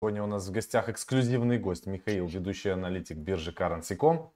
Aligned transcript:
Сегодня 0.00 0.22
у 0.22 0.26
нас 0.26 0.46
в 0.46 0.52
гостях 0.52 0.88
эксклюзивный 0.88 1.58
гость 1.58 1.86
Михаил, 1.86 2.28
ведущий 2.28 2.68
аналитик 2.68 3.16
биржи 3.16 3.50
Currency.com. 3.50 4.30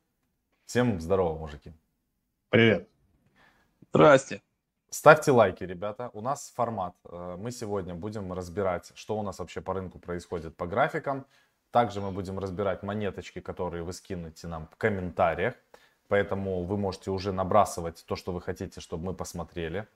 Всем 0.66 1.00
здорово, 1.00 1.38
мужики. 1.38 1.72
Привет. 2.48 2.88
Здрасте. 3.92 4.42
Ставьте 4.90 5.30
лайки, 5.30 5.62
ребята. 5.62 6.10
У 6.14 6.20
нас 6.20 6.52
формат. 6.56 6.96
Э, 7.04 7.36
мы 7.38 7.52
сегодня 7.52 7.94
будем 7.94 8.32
разбирать, 8.32 8.90
что 8.96 9.16
у 9.16 9.22
нас 9.22 9.38
вообще 9.38 9.60
по 9.60 9.72
рынку 9.72 10.00
происходит 10.00 10.56
по 10.56 10.66
графикам. 10.66 11.26
Также 11.70 12.00
мы 12.00 12.10
будем 12.10 12.40
разбирать 12.40 12.82
монеточки, 12.82 13.40
которые 13.40 13.84
вы 13.84 13.92
скинете 13.92 14.48
нам 14.48 14.66
в 14.66 14.74
комментариях. 14.74 15.54
Поэтому 16.08 16.64
вы 16.64 16.76
можете 16.76 17.12
уже 17.12 17.30
набрасывать 17.30 18.04
то, 18.04 18.16
что 18.16 18.32
вы 18.32 18.40
хотите, 18.40 18.80
чтобы 18.80 19.04
мы 19.04 19.14
посмотрели. 19.14 19.86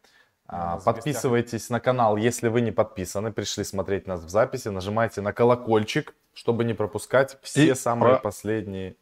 А, 0.49 0.79
подписывайтесь 0.79 1.71
на 1.71 1.81
канал, 1.81 2.17
если 2.17 2.49
вы 2.49 2.61
не 2.61 2.71
подписаны, 2.71 3.33
пришли 3.33 3.65
смотреть 3.65 4.07
нас 4.07 4.23
в 4.23 4.29
записи, 4.29 4.69
нажимайте 4.69 5.21
на 5.21 5.33
колокольчик, 5.33 6.15
чтобы 6.35 6.65
не 6.65 6.75
пропускать 6.75 7.39
все 7.43 7.71
и 7.71 7.75
самые 7.75 8.15
про... 8.15 8.23
последние 8.23 8.97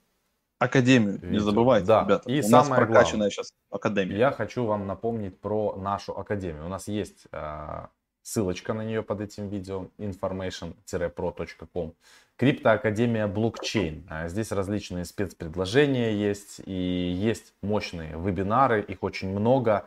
Академию, 0.59 1.15
видео. 1.15 1.29
не 1.29 1.39
забывайте, 1.41 1.87
да. 1.87 2.05
ребята. 2.05 2.31
И 2.31 2.41
У 2.41 2.43
самое 2.43 2.71
нас 2.71 2.79
прокачанная 2.79 3.05
главное, 3.05 3.31
сейчас 3.31 3.53
Академия. 3.71 4.17
Я 4.17 4.31
хочу 4.31 4.65
вам 4.65 4.87
напомнить 4.87 5.39
про 5.39 5.75
нашу 5.77 6.19
Академию. 6.19 6.65
У 6.65 6.69
нас 6.69 6.89
есть 6.89 7.27
э, 7.33 7.87
ссылочка 8.23 8.73
на 8.73 8.83
нее 8.83 9.03
под 9.03 9.21
этим 9.21 9.49
видео, 9.49 9.89
information-pro.com. 9.99 11.95
Криптоакадемия 12.37 13.27
блокчейн. 13.27 14.07
А 14.09 14.29
здесь 14.29 14.51
различные 14.53 15.05
спецпредложения 15.05 16.11
есть 16.13 16.61
и 16.65 16.73
есть 16.73 17.53
мощные 17.63 18.19
вебинары, 18.19 18.81
их 18.83 19.03
очень 19.03 19.29
много. 19.29 19.85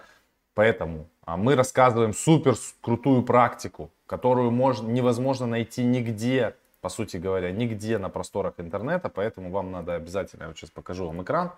Поэтому 0.58 1.08
а, 1.24 1.38
мы 1.38 1.56
рассказываем 1.56 2.16
супер 2.16 2.56
крутую 2.82 3.22
практику, 3.22 3.92
которую 4.08 4.50
можно, 4.50 4.88
невозможно 4.88 5.46
найти 5.46 5.84
нигде, 5.84 6.56
по 6.82 6.90
сути 6.90 7.18
говоря, 7.18 7.52
нигде 7.52 8.00
на 8.00 8.10
просторах 8.10 8.56
интернета. 8.58 9.08
Поэтому 9.10 9.52
вам 9.52 9.72
надо 9.72 9.94
обязательно, 9.94 10.42
я 10.42 10.48
вот 10.48 10.58
сейчас 10.58 10.72
покажу 10.72 11.06
вам 11.06 11.22
экран. 11.22 11.52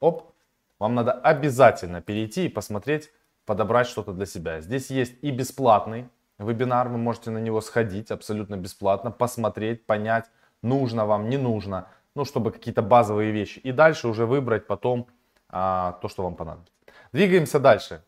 Оп, 0.00 0.34
вам 0.78 0.94
надо 0.94 1.12
обязательно 1.12 2.02
перейти 2.02 2.44
и 2.44 2.48
посмотреть, 2.50 3.10
подобрать 3.46 3.86
что-то 3.86 4.12
для 4.12 4.26
себя. 4.26 4.60
Здесь 4.60 4.90
есть 4.90 5.14
и 5.22 5.30
бесплатный 5.30 6.10
вебинар, 6.38 6.90
вы 6.90 6.98
можете 6.98 7.30
на 7.30 7.38
него 7.38 7.62
сходить 7.62 8.10
абсолютно 8.10 8.58
бесплатно, 8.58 9.10
посмотреть, 9.10 9.86
понять, 9.86 10.26
нужно 10.60 11.06
вам, 11.06 11.30
не 11.30 11.38
нужно, 11.38 11.88
ну, 12.14 12.26
чтобы 12.26 12.52
какие-то 12.52 12.82
базовые 12.82 13.32
вещи. 13.32 13.60
И 13.60 13.72
дальше 13.72 14.08
уже 14.08 14.26
выбрать 14.26 14.66
потом 14.66 15.06
а, 15.48 15.98
то, 16.02 16.08
что 16.08 16.22
вам 16.22 16.34
понадобится. 16.34 16.74
Двигаемся 17.12 17.58
дальше 17.58 18.02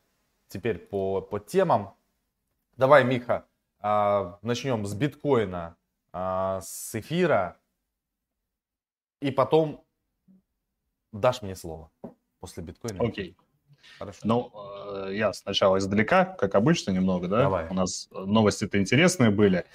теперь 0.55 0.79
по, 0.79 1.21
по 1.21 1.41
темам. 1.41 1.97
Давай, 2.77 3.05
Миха, 3.05 3.45
а, 3.81 4.39
начнем 4.43 4.87
с 4.87 4.95
биткоина, 4.95 5.77
а, 6.13 6.61
с 6.61 6.95
эфира, 6.95 7.57
и 9.21 9.33
потом 9.33 9.85
дашь 11.13 11.43
мне 11.43 11.57
слово 11.57 11.91
после 12.39 12.63
биткоина. 12.63 13.05
Окей. 13.05 13.37
Хорошо. 13.99 14.21
Ну, 14.25 14.53
э, 15.07 15.15
я 15.15 15.33
сначала 15.33 15.79
издалека, 15.79 16.25
как 16.25 16.55
обычно, 16.55 16.93
немного, 16.93 17.29
да? 17.29 17.39
Давай. 17.41 17.69
У 17.69 17.75
нас 17.75 18.09
новости-то 18.13 18.79
интересные 18.79 19.31
были. 19.31 19.67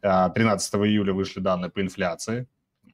13 0.00 0.74
июля 0.74 1.12
вышли 1.12 1.40
данные 1.40 1.70
по 1.70 1.80
инфляции. 1.80 2.46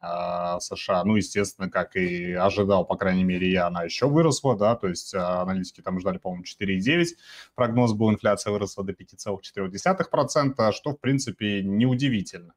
А, 0.06 0.60
США. 0.60 1.02
Ну, 1.04 1.16
естественно, 1.16 1.70
как 1.70 1.96
и 1.96 2.32
ожидал, 2.32 2.84
по 2.84 2.96
крайней 2.96 3.24
мере, 3.24 3.50
я, 3.50 3.68
она 3.68 3.84
еще 3.84 4.06
выросла, 4.06 4.54
да, 4.56 4.76
то 4.76 4.88
есть 4.88 5.14
а, 5.14 5.40
аналитики 5.40 5.80
там 5.80 5.98
ждали, 5.98 6.18
по-моему, 6.18 6.44
4,9. 6.44 7.06
Прогноз 7.54 7.94
был, 7.94 8.10
инфляция 8.10 8.52
выросла 8.52 8.84
до 8.84 8.92
5,4%, 8.92 10.72
что, 10.72 10.90
в 10.90 11.00
принципе, 11.00 11.62
неудивительно. 11.62 12.52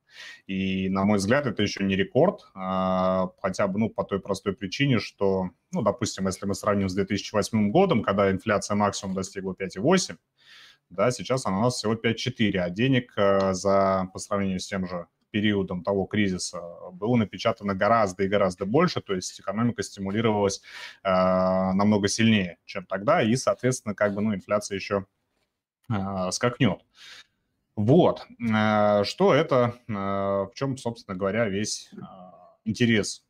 И, 0.46 0.90
на 0.90 1.06
мой 1.06 1.20
взгляд, 1.20 1.46
это 1.46 1.64
еще 1.64 1.86
не 1.86 1.96
рекорд, 1.96 2.42
а, 2.54 3.30
хотя 3.42 3.68
бы, 3.68 3.80
ну, 3.80 3.90
по 3.90 4.04
той 4.04 4.20
простой 4.20 4.54
причине, 4.54 5.00
что, 5.00 5.52
ну, 5.72 5.82
допустим, 5.82 6.28
если 6.28 6.46
мы 6.46 6.54
сравним 6.54 6.90
с 6.90 6.96
2008 6.96 7.72
годом, 7.72 8.04
когда 8.04 8.30
инфляция 8.30 8.76
максимум 8.76 9.16
достигла 9.16 9.54
5,8, 9.54 10.18
да, 10.90 11.12
сейчас 11.12 11.46
она 11.46 11.60
у 11.60 11.62
нас 11.62 11.76
всего 11.76 11.94
5,4, 11.94 12.58
а 12.58 12.70
денег 12.70 13.14
за, 13.16 14.10
по 14.12 14.20
сравнению 14.20 14.60
с 14.60 14.68
тем 14.68 14.86
же 14.86 15.08
периодом 15.32 15.84
того 15.84 16.06
кризиса 16.06 16.62
было 16.92 17.16
напечатано 17.16 17.76
гораздо 17.76 18.24
и 18.24 18.28
гораздо 18.28 18.66
больше, 18.66 19.02
то 19.02 19.14
есть 19.14 19.40
экономика 19.40 19.84
стимулировалась 19.84 20.62
э, 21.04 21.10
намного 21.10 22.08
сильнее, 22.08 22.58
чем 22.66 22.86
тогда, 22.86 23.22
и, 23.22 23.36
соответственно, 23.36 23.96
как 23.96 24.14
бы, 24.14 24.22
ну, 24.22 24.34
инфляция 24.34 24.76
еще 24.76 25.06
э, 25.90 26.32
скакнет. 26.32 26.82
Вот, 27.76 28.26
э, 28.40 29.04
что 29.04 29.34
это, 29.34 29.76
э, 29.88 29.94
в 29.94 30.52
чем, 30.56 30.78
собственно 30.78 31.18
говоря, 31.18 31.48
весь 31.48 31.92
э, 31.94 31.98
интерес 32.66 33.27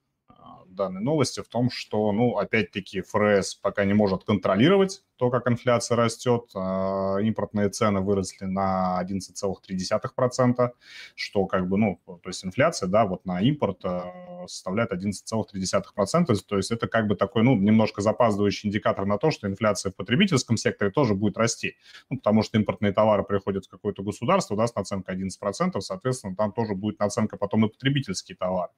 данной 0.78 1.02
новости 1.02 1.42
в 1.42 1.50
том, 1.50 1.70
что, 1.70 2.12
ну, 2.14 2.38
опять-таки, 2.38 3.02
ФРС 3.02 3.56
пока 3.56 3.84
не 3.84 3.94
может 3.94 4.24
контролировать 4.24 5.04
то, 5.18 5.30
как 5.30 5.50
инфляция 5.50 5.98
растет. 5.98 6.52
А, 6.56 7.18
импортные 7.18 7.70
цены 7.70 8.00
выросли 8.00 8.46
на 8.46 9.04
11,3%, 9.04 10.72
что 11.16 11.46
как 11.48 11.68
бы, 11.68 11.78
ну, 11.78 12.00
то 12.06 12.30
есть 12.30 12.46
инфляция, 12.46 12.88
да, 12.88 13.06
вот 13.06 13.26
на 13.26 13.42
импорт 13.42 13.84
а, 13.84 14.37
составляет 14.48 14.92
11,3%, 14.92 16.36
то 16.48 16.58
есть 16.58 16.72
это 16.72 16.88
как 16.88 17.08
бы 17.08 17.16
такой, 17.16 17.44
ну, 17.44 17.56
немножко 17.56 18.02
запаздывающий 18.02 18.68
индикатор 18.68 19.06
на 19.06 19.18
то, 19.18 19.32
что 19.32 19.48
инфляция 19.48 19.92
в 19.92 19.96
потребительском 19.96 20.58
секторе 20.58 20.92
тоже 20.92 21.14
будет 21.14 21.38
расти, 21.38 21.76
ну, 22.10 22.18
потому 22.18 22.44
что 22.44 22.58
импортные 22.58 22.94
товары 22.94 23.24
приходят 23.24 23.66
в 23.66 23.70
какое-то 23.70 24.04
государство, 24.04 24.56
да, 24.56 24.68
с 24.68 24.76
наценкой 24.76 25.16
11%, 25.16 25.80
соответственно, 25.82 26.36
там 26.36 26.52
тоже 26.52 26.76
будет 26.76 27.00
наценка 27.00 27.38
потом 27.38 27.66
и 27.66 27.70
потребительские 27.70 28.36
товары. 28.36 28.72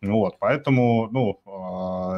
Вот, 0.00 0.38
поэтому, 0.38 1.08
ну, 1.10 1.40
а, 1.46 1.50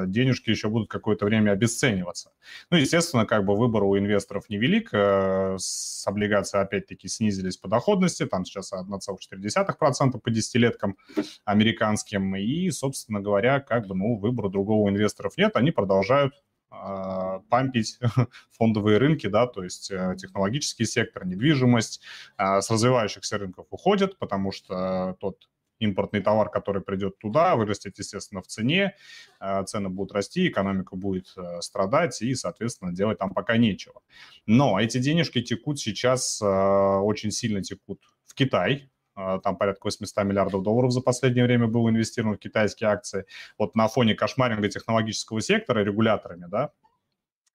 денежки 0.06 0.50
еще 0.50 0.69
будут 0.69 0.88
какое-то 0.88 1.25
время 1.25 1.53
обесцениваться. 1.53 2.31
Ну, 2.70 2.76
естественно, 2.76 3.26
как 3.26 3.44
бы 3.44 3.56
выбор 3.56 3.84
у 3.84 3.98
инвесторов 3.98 4.48
невелик. 4.48 4.91
Э, 4.92 5.56
с 5.59 6.06
облигаций, 6.06 6.60
опять-таки, 6.60 7.09
снизились 7.09 7.56
по 7.56 7.69
доходности. 7.69 8.26
Там 8.26 8.44
сейчас 8.44 8.72
1,4% 8.72 10.19
по 10.19 10.31
десятилеткам 10.31 10.97
американским. 11.44 12.37
И, 12.37 12.70
собственно 12.70 13.20
говоря, 13.20 13.60
как 13.60 13.87
бы, 13.87 13.94
ну, 13.94 14.16
выбора 14.16 14.48
другого 14.48 14.82
у 14.82 14.88
инвесторов 14.88 15.37
нет. 15.37 15.56
Они 15.56 15.70
продолжают 15.70 16.34
а, 16.70 17.41
пампить 17.50 17.98
фондовые 18.59 18.98
рынки, 18.98 19.28
да, 19.28 19.47
то 19.47 19.62
есть 19.62 19.91
э, 19.91 20.16
технологический 20.19 20.84
сектор, 20.84 21.25
недвижимость 21.25 22.00
с 22.37 22.69
развивающихся 22.69 23.38
рынков 23.38 23.66
уходят, 23.70 24.19
потому 24.19 24.50
что 24.50 25.16
тот 25.20 25.48
импортный 25.78 26.20
товар, 26.20 26.50
который 26.50 26.82
придет 26.82 27.18
туда, 27.18 27.56
вырастет, 27.56 27.98
естественно, 27.98 28.42
в 28.42 28.46
цене, 28.46 28.94
э, 29.40 29.64
цены 29.64 29.88
будут 29.88 30.12
расти, 30.12 30.48
экономика 30.48 30.96
будет 30.96 31.32
э, 31.36 31.60
страдать, 31.60 32.20
и, 32.22 32.34
соответственно, 32.34 32.92
делать 32.92 33.18
там 33.18 33.32
пока 33.32 33.56
нечего. 33.56 34.02
Но 34.46 34.80
эти 34.80 34.98
денежки 34.98 35.42
текут 35.42 35.78
сейчас, 35.78 36.40
э, 36.40 36.46
очень 36.46 37.30
сильно 37.30 37.62
текут 37.62 38.00
в 38.26 38.34
Китай, 38.34 38.90
там 39.14 39.56
порядка 39.56 39.86
800 39.86 40.24
миллиардов 40.24 40.64
долларов 40.64 40.90
за 40.90 41.00
последнее 41.00 41.44
время 41.44 41.68
было 41.68 41.88
инвестировано 41.88 42.34
в 42.34 42.40
китайские 42.40 42.90
акции. 42.90 43.26
Вот 43.58 43.76
на 43.76 43.86
фоне 43.86 44.16
кошмаринга 44.16 44.68
технологического 44.68 45.40
сектора 45.40 45.84
регуляторами, 45.84 46.46
да, 46.50 46.72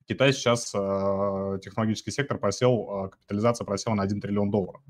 Китай 0.09 0.33
сейчас, 0.33 0.73
э, 0.73 1.59
технологический 1.61 2.09
сектор 2.09 2.39
просел, 2.39 3.05
э, 3.05 3.09
капитализация 3.09 3.63
просела 3.63 3.93
на 3.93 4.01
1 4.01 4.19
триллион 4.19 4.49
долларов, 4.49 4.81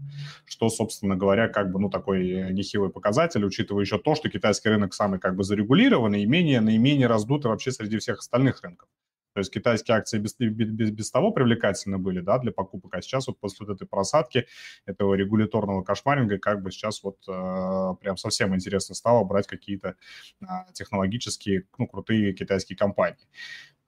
что, 0.46 0.70
собственно 0.70 1.18
говоря, 1.18 1.50
как 1.50 1.74
бы, 1.74 1.80
ну, 1.80 1.90
такой 1.90 2.54
нехилый 2.54 2.90
показатель, 2.90 3.44
учитывая 3.44 3.84
еще 3.84 3.98
то, 3.98 4.16
что 4.16 4.30
китайский 4.30 4.70
рынок 4.70 4.94
самый 4.94 5.20
как 5.20 5.36
бы 5.36 5.44
зарегулированный 5.44 6.24
и 6.24 6.26
менее, 6.26 6.62
наименее 6.62 7.08
раздутый 7.08 7.52
вообще 7.52 7.74
среди 7.74 7.98
всех 7.98 8.20
остальных 8.20 8.62
рынков. 8.64 8.88
То 9.34 9.42
есть 9.42 9.54
китайские 9.54 9.98
акции 9.98 10.20
без, 10.20 10.36
без, 10.38 10.92
без 10.92 11.12
того 11.12 11.32
привлекательны 11.32 11.98
были 11.98 12.22
да, 12.22 12.40
для 12.40 12.52
покупок, 12.54 12.96
а 12.96 13.02
сейчас 13.02 13.28
вот 13.28 13.40
после 13.40 13.66
вот 13.66 13.76
этой 13.76 13.88
просадки, 13.88 14.48
этого 14.86 15.16
регуляторного 15.16 15.84
кошмаринга, 15.84 16.40
как 16.40 16.64
бы 16.64 16.72
сейчас 16.72 17.04
вот 17.04 17.18
э, 17.28 17.96
прям 18.02 18.18
совсем 18.18 18.56
интересно 18.56 18.96
стало 18.96 19.24
брать 19.26 19.48
какие-то 19.48 19.96
э, 20.42 20.46
технологические, 20.74 21.66
ну, 21.78 21.88
крутые 21.88 22.34
китайские 22.34 22.78
компании. 22.78 23.28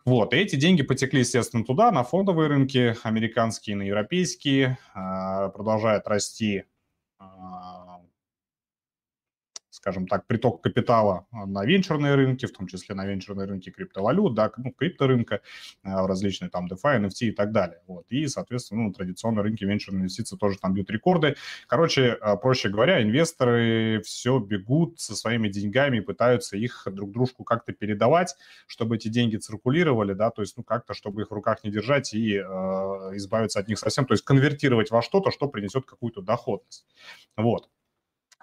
Вот, 0.06 0.34
и 0.34 0.38
эти 0.38 0.56
деньги 0.56 0.82
потекли, 0.82 1.20
естественно, 1.20 1.64
туда, 1.64 1.92
на 1.92 2.04
фондовые 2.04 2.48
рынки, 2.48 2.96
американские, 3.04 3.76
на 3.76 3.84
европейские, 3.84 4.80
а, 4.94 5.50
продолжает 5.50 6.08
расти 6.08 6.64
а, 7.20 7.91
скажем 9.82 10.08
так, 10.08 10.28
приток 10.28 10.62
капитала 10.62 11.26
а, 11.32 11.48
на 11.48 11.66
венчурные 11.66 12.14
рынки, 12.14 12.46
в 12.46 12.52
том 12.52 12.68
числе 12.68 12.94
на 12.94 13.04
венчурные 13.08 13.48
рынки 13.48 13.72
криптовалют, 13.72 14.36
да, 14.36 14.52
ну, 14.58 14.72
крипторынка, 14.72 15.42
а, 15.82 16.06
различные 16.06 16.52
там 16.52 16.68
DeFi, 16.68 17.08
NFT 17.08 17.30
и 17.30 17.32
так 17.32 17.52
далее. 17.52 17.80
Вот. 17.88 18.06
И, 18.10 18.28
соответственно, 18.28 18.84
ну, 18.84 18.94
традиционные 18.94 19.42
рынки 19.42 19.64
венчурные 19.64 20.02
инвестиции 20.02 20.38
тоже 20.38 20.60
там 20.60 20.76
бьют 20.76 20.92
рекорды. 20.92 21.36
Короче, 21.68 22.12
а, 22.22 22.36
проще 22.36 22.70
говоря, 22.70 23.02
инвесторы 23.02 24.02
все 24.06 24.38
бегут 24.38 25.00
со 25.00 25.16
своими 25.16 25.50
деньгами 25.50 25.98
и 25.98 26.02
пытаются 26.02 26.58
их 26.58 26.88
друг 26.92 27.12
дружку 27.12 27.44
как-то 27.44 27.74
передавать, 27.74 28.36
чтобы 28.68 28.98
эти 28.98 29.08
деньги 29.08 29.38
циркулировали, 29.38 30.14
да, 30.14 30.30
то 30.30 30.44
есть, 30.44 30.58
ну, 30.58 30.64
как-то, 30.64 30.94
чтобы 30.94 31.24
их 31.24 31.32
в 31.32 31.34
руках 31.34 31.64
не 31.64 31.72
держать 31.72 32.14
и 32.14 32.36
э, 32.36 32.42
избавиться 33.16 33.60
от 33.60 33.68
них 33.68 33.80
совсем, 33.80 34.06
то 34.06 34.14
есть 34.14 34.24
конвертировать 34.24 34.92
во 34.92 35.02
что-то, 35.02 35.32
что 35.32 35.48
принесет 35.48 35.86
какую-то 35.86 36.22
доходность. 36.22 36.86
Вот. 37.36 37.68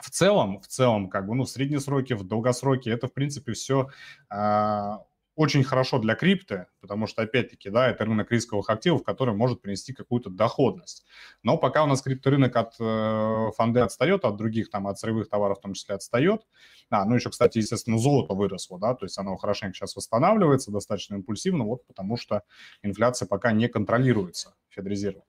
В 0.03 0.11
целом, 0.11 0.61
в 0.61 0.67
целом, 0.67 1.09
как 1.09 1.27
бы, 1.27 1.35
ну, 1.35 1.45
в 1.45 1.49
средние 1.49 1.81
сроки, 1.81 2.13
в 2.13 2.25
долгосроке, 2.25 2.91
это, 2.91 3.09
в 3.09 3.13
принципе, 3.15 3.53
все 3.53 3.89
а, 4.31 5.01
очень 5.39 5.63
хорошо 5.63 6.01
для 6.01 6.17
крипты, 6.17 6.67
потому 6.81 7.07
что, 7.07 7.23
опять-таки, 7.23 7.71
да, 7.71 7.89
это 7.89 8.05
рынок 8.05 8.33
рисковых 8.33 8.69
активов, 8.71 9.05
который 9.05 9.35
может 9.35 9.63
принести 9.63 9.93
какую-то 9.93 10.31
доходность. 10.31 11.07
Но 11.45 11.57
пока 11.57 11.85
у 11.85 11.87
нас 11.87 12.03
крипторынок 12.03 12.57
от 12.57 12.75
э, 12.81 13.51
фонды 13.57 13.79
отстает, 13.79 14.25
от 14.25 14.37
других, 14.37 14.69
там, 14.69 14.89
от 14.89 14.99
сырьевых 14.99 15.29
товаров 15.29 15.59
в 15.59 15.61
том 15.61 15.75
числе 15.75 15.95
отстает. 15.95 16.43
А, 16.91 17.05
ну, 17.05 17.15
еще, 17.15 17.31
кстати, 17.31 17.59
естественно, 17.59 17.99
золото 17.99 18.35
выросло, 18.35 18.81
да, 18.81 18.95
то 18.95 19.05
есть 19.05 19.17
оно 19.17 19.37
хорошенько 19.37 19.75
сейчас 19.77 19.95
восстанавливается, 19.95 20.73
достаточно 20.73 21.15
импульсивно, 21.15 21.63
вот 21.63 21.87
потому 21.87 22.17
что 22.17 22.43
инфляция 22.83 23.29
пока 23.29 23.53
не 23.53 23.69
контролируется 23.69 24.57
Федрезервом. 24.71 25.23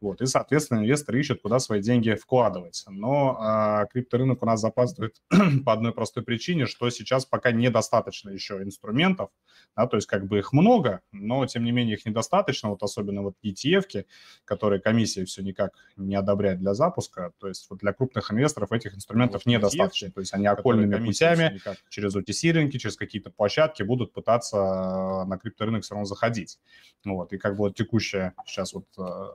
Вот, 0.00 0.20
и, 0.20 0.26
соответственно, 0.26 0.80
инвесторы 0.80 1.20
ищут, 1.20 1.42
куда 1.42 1.58
свои 1.58 1.80
деньги 1.80 2.14
вкладывать. 2.14 2.84
Но 2.88 3.36
а, 3.40 3.86
крипторынок 3.86 4.42
у 4.42 4.46
нас 4.46 4.60
запаздывает 4.60 5.16
по 5.64 5.72
одной 5.72 5.92
простой 5.92 6.22
причине, 6.22 6.66
что 6.66 6.88
сейчас 6.90 7.24
пока 7.24 7.52
недостаточно 7.52 8.30
еще 8.30 8.62
инструментов, 8.62 9.30
да, 9.76 9.86
то 9.86 9.96
есть 9.96 10.06
как 10.06 10.26
бы 10.26 10.38
их 10.38 10.52
много, 10.52 11.00
но 11.12 11.46
тем 11.46 11.64
не 11.64 11.72
менее 11.72 11.96
их 11.96 12.06
недостаточно, 12.06 12.70
вот 12.70 12.82
особенно 12.82 13.22
вот 13.22 13.34
ETF, 13.44 14.04
которые 14.44 14.80
комиссия 14.80 15.24
все 15.24 15.42
никак 15.42 15.72
не 15.96 16.14
одобряет 16.14 16.60
для 16.60 16.74
запуска, 16.74 17.32
то 17.38 17.48
есть 17.48 17.68
вот 17.70 17.80
для 17.80 17.92
крупных 17.92 18.30
инвесторов 18.32 18.72
этих 18.72 18.94
инструментов 18.94 19.42
вот 19.44 19.50
недостаточно, 19.50 20.10
то 20.10 20.20
есть 20.20 20.34
они 20.34 20.46
окольными 20.46 21.04
путями 21.04 21.60
через 21.88 22.14
OTC-рынки, 22.16 22.78
через 22.78 22.96
какие-то 22.96 23.30
площадки 23.30 23.82
будут 23.82 24.12
пытаться 24.12 24.56
а, 24.58 25.24
на 25.24 25.38
крипторынок 25.38 25.82
все 25.82 25.94
равно 25.94 26.04
заходить. 26.04 26.58
Вот, 27.04 27.32
и 27.32 27.38
как 27.38 27.52
бы 27.52 27.64
вот 27.64 27.76
текущая 27.76 28.34
сейчас 28.46 28.74
вот 28.74 28.86
а, 28.98 29.32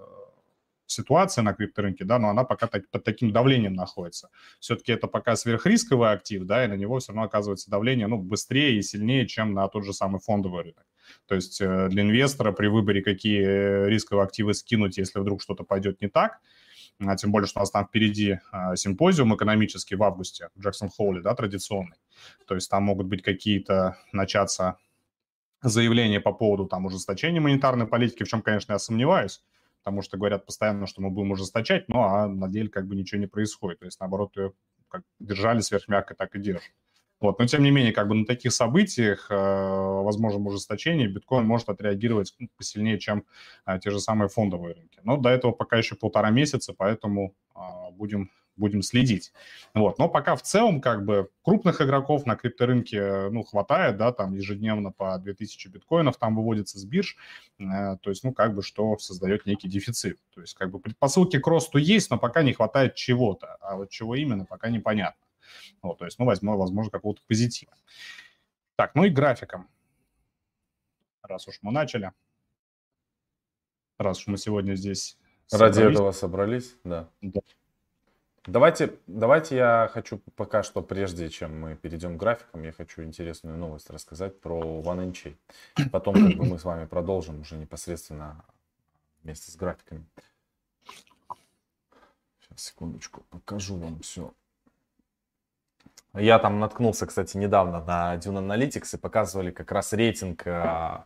ситуация 0.91 1.43
на 1.43 1.53
крипторынке, 1.53 2.05
да, 2.05 2.19
но 2.19 2.29
она 2.29 2.43
пока 2.43 2.67
так, 2.67 2.89
под 2.89 3.03
таким 3.03 3.31
давлением 3.31 3.73
находится. 3.73 4.29
Все-таки 4.59 4.91
это 4.91 5.07
пока 5.07 5.35
сверхрисковый 5.35 6.11
актив, 6.11 6.43
да, 6.43 6.65
и 6.65 6.67
на 6.67 6.75
него 6.75 6.99
все 6.99 7.11
равно 7.11 7.23
оказывается 7.23 7.69
давление, 7.69 8.07
ну, 8.07 8.17
быстрее 8.17 8.77
и 8.77 8.81
сильнее, 8.81 9.27
чем 9.27 9.53
на 9.53 9.67
тот 9.67 9.85
же 9.85 9.93
самый 9.93 10.19
фондовый 10.19 10.63
рынок. 10.63 10.85
То 11.27 11.35
есть 11.35 11.61
э, 11.61 11.87
для 11.89 12.03
инвестора 12.03 12.51
при 12.51 12.67
выборе, 12.67 13.01
какие 13.01 13.43
э, 13.43 13.89
рисковые 13.89 14.25
активы 14.25 14.53
скинуть, 14.53 14.97
если 14.97 15.19
вдруг 15.19 15.41
что-то 15.41 15.63
пойдет 15.63 16.01
не 16.01 16.07
так, 16.07 16.39
а 16.99 17.15
тем 17.15 17.31
более, 17.31 17.47
что 17.47 17.59
у 17.59 17.61
нас 17.61 17.71
там 17.71 17.85
впереди 17.85 18.39
а, 18.51 18.75
симпозиум 18.75 19.35
экономический 19.35 19.95
в 19.95 20.03
августе 20.03 20.49
в 20.55 20.61
Джексон-Холле, 20.61 21.21
да, 21.21 21.33
традиционный. 21.33 21.97
То 22.45 22.55
есть 22.55 22.69
там 22.69 22.83
могут 22.83 23.07
быть 23.07 23.23
какие-то 23.23 23.97
начаться 24.11 24.77
заявления 25.63 26.19
по 26.19 26.31
поводу 26.31 26.65
там 26.65 26.85
ужесточения 26.85 27.41
монетарной 27.41 27.87
политики, 27.87 28.23
в 28.23 28.27
чем, 28.27 28.41
конечно, 28.41 28.73
я 28.73 28.79
сомневаюсь, 28.79 29.41
потому 29.83 30.01
что 30.01 30.17
говорят 30.17 30.45
постоянно, 30.45 30.85
что 30.85 31.01
мы 31.01 31.09
будем 31.09 31.31
ужесточать, 31.31 31.89
но 31.89 32.03
а 32.03 32.27
на 32.27 32.47
деле 32.47 32.69
как 32.69 32.87
бы 32.87 32.95
ничего 32.95 33.19
не 33.19 33.27
происходит. 33.27 33.79
То 33.79 33.85
есть, 33.85 33.99
наоборот, 33.99 34.37
ее 34.37 34.53
как 34.87 35.03
держали 35.19 35.61
сверхмягко, 35.61 36.13
так 36.15 36.35
и 36.35 36.39
держат. 36.39 36.71
Вот. 37.19 37.37
Но, 37.37 37.45
тем 37.45 37.63
не 37.63 37.69
менее, 37.69 37.93
как 37.93 38.07
бы 38.07 38.15
на 38.15 38.25
таких 38.25 38.51
событиях, 38.51 39.29
э, 39.29 39.35
возможном 39.35 40.47
ужесточении, 40.47 41.05
биткоин 41.05 41.45
может 41.45 41.69
отреагировать 41.69 42.33
ну, 42.39 42.49
посильнее, 42.57 42.97
чем 42.97 43.25
э, 43.67 43.79
те 43.79 43.91
же 43.91 43.99
самые 43.99 44.27
фондовые 44.27 44.73
рынки. 44.73 44.99
Но 45.03 45.17
до 45.17 45.29
этого 45.29 45.51
пока 45.51 45.77
еще 45.77 45.95
полтора 45.95 46.31
месяца, 46.31 46.73
поэтому 46.75 47.35
э, 47.55 47.59
будем 47.91 48.31
будем 48.55 48.81
следить. 48.81 49.31
Вот. 49.73 49.97
Но 49.97 50.09
пока 50.09 50.35
в 50.35 50.41
целом 50.41 50.81
как 50.81 51.05
бы 51.05 51.29
крупных 51.43 51.81
игроков 51.81 52.25
на 52.25 52.35
крипторынке 52.35 53.29
ну, 53.29 53.43
хватает, 53.43 53.97
да, 53.97 54.11
там 54.11 54.33
ежедневно 54.33 54.91
по 54.91 55.17
2000 55.17 55.67
биткоинов 55.69 56.17
там 56.17 56.35
выводится 56.35 56.79
с 56.79 56.85
бирж, 56.85 57.17
э, 57.59 57.97
то 58.01 58.09
есть, 58.09 58.23
ну, 58.23 58.33
как 58.33 58.55
бы, 58.55 58.61
что 58.61 58.97
создает 58.97 59.45
некий 59.45 59.67
дефицит. 59.67 60.19
То 60.33 60.41
есть, 60.41 60.53
как 60.53 60.71
бы 60.71 60.79
предпосылки 60.79 61.39
к 61.39 61.47
росту 61.47 61.77
есть, 61.77 62.09
но 62.09 62.17
пока 62.17 62.43
не 62.43 62.53
хватает 62.53 62.95
чего-то, 62.95 63.57
а 63.61 63.75
вот 63.75 63.89
чего 63.89 64.15
именно, 64.15 64.45
пока 64.45 64.69
непонятно. 64.69 65.25
Вот, 65.81 65.99
то 65.99 66.05
есть, 66.05 66.19
ну, 66.19 66.25
возьмем, 66.25 66.57
возможно, 66.57 66.91
какого-то 66.91 67.21
позитива. 67.27 67.73
Так, 68.75 68.95
ну 68.95 69.05
и 69.05 69.09
графиком. 69.09 69.67
Раз 71.23 71.47
уж 71.47 71.59
мы 71.61 71.71
начали. 71.71 72.11
Раз 73.97 74.19
уж 74.19 74.27
мы 74.27 74.37
сегодня 74.37 74.75
здесь 74.75 75.17
Ради 75.51 75.73
собрались. 75.73 75.95
этого 75.95 76.11
собрались, 76.11 76.75
да. 76.83 77.09
да. 77.21 77.41
Давайте, 78.47 78.97
давайте 79.05 79.55
я 79.55 79.89
хочу 79.93 80.19
пока 80.35 80.63
что, 80.63 80.81
прежде 80.81 81.29
чем 81.29 81.59
мы 81.59 81.75
перейдем 81.75 82.17
к 82.17 82.19
графикам, 82.19 82.63
я 82.63 82.71
хочу 82.71 83.03
интересную 83.03 83.55
новость 83.55 83.91
рассказать 83.91 84.41
про 84.41 84.81
OneInch. 84.81 85.35
Потом 85.91 86.15
как 86.15 86.37
бы, 86.37 86.45
мы 86.45 86.57
с 86.57 86.63
вами 86.63 86.85
продолжим 86.85 87.41
уже 87.41 87.55
непосредственно 87.55 88.43
вместе 89.21 89.51
с 89.51 89.55
графиками. 89.55 90.03
Сейчас, 92.41 92.63
секундочку, 92.63 93.21
покажу 93.29 93.77
вам 93.77 93.99
все. 93.99 94.33
Я 96.13 96.39
там 96.39 96.59
наткнулся, 96.59 97.05
кстати, 97.05 97.37
недавно 97.37 97.79
на 97.85 98.15
Dune 98.17 98.45
Analytics 98.45 98.95
и 98.95 98.99
показывали 98.99 99.51
как 99.51 99.71
раз 99.71 99.93
рейтинг 99.93 100.47
а, 100.47 101.05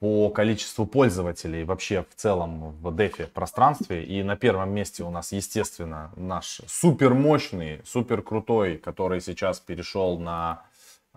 по 0.00 0.30
количеству 0.30 0.86
пользователей 0.86 1.62
вообще 1.64 2.04
в 2.08 2.14
целом 2.14 2.72
в 2.80 2.88
DeFi 2.88 3.26
пространстве. 3.26 4.02
И 4.02 4.22
на 4.22 4.34
первом 4.34 4.72
месте 4.72 5.04
у 5.04 5.10
нас, 5.10 5.30
естественно, 5.32 6.10
наш 6.16 6.62
супер 6.66 7.12
мощный, 7.12 7.82
супер 7.84 8.22
крутой, 8.22 8.78
который 8.78 9.20
сейчас 9.20 9.60
перешел 9.60 10.18
на, 10.18 10.64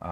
э, 0.02 0.06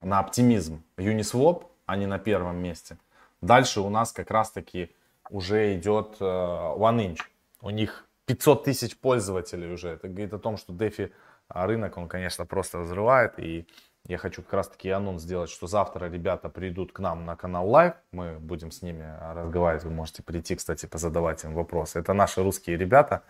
на 0.00 0.18
оптимизм 0.18 0.82
Uniswap, 0.96 1.66
а 1.84 1.96
не 1.96 2.06
на 2.06 2.18
первом 2.18 2.56
месте. 2.56 2.96
Дальше 3.42 3.80
у 3.82 3.90
нас 3.90 4.12
как 4.12 4.30
раз 4.30 4.50
таки 4.50 4.90
уже 5.28 5.76
идет 5.76 6.16
э, 6.20 6.24
OneInch. 6.24 7.20
У 7.60 7.68
них 7.68 8.06
500 8.24 8.64
тысяч 8.64 8.96
пользователей 8.96 9.70
уже. 9.70 9.90
Это 9.90 10.08
говорит 10.08 10.32
о 10.32 10.38
том, 10.38 10.56
что 10.56 10.72
DeFi 10.72 11.10
рынок, 11.50 11.98
он, 11.98 12.08
конечно, 12.08 12.46
просто 12.46 12.78
взрывает. 12.78 13.38
И 13.38 13.66
я 14.06 14.18
хочу 14.18 14.42
как 14.42 14.52
раз 14.54 14.68
таки 14.68 14.90
анонс 14.90 15.22
сделать, 15.22 15.50
что 15.50 15.66
завтра 15.66 16.06
ребята 16.06 16.48
придут 16.48 16.92
к 16.92 16.98
нам 16.98 17.24
на 17.24 17.36
канал 17.36 17.68
Live. 17.68 17.94
Мы 18.12 18.38
будем 18.38 18.70
с 18.70 18.82
ними 18.82 19.04
разговаривать. 19.34 19.84
Вы 19.84 19.90
можете 19.90 20.22
прийти, 20.22 20.56
кстати, 20.56 20.86
позадавать 20.86 21.44
им 21.44 21.54
вопросы. 21.54 21.98
Это 21.98 22.12
наши 22.12 22.42
русские 22.42 22.76
ребята. 22.76 23.22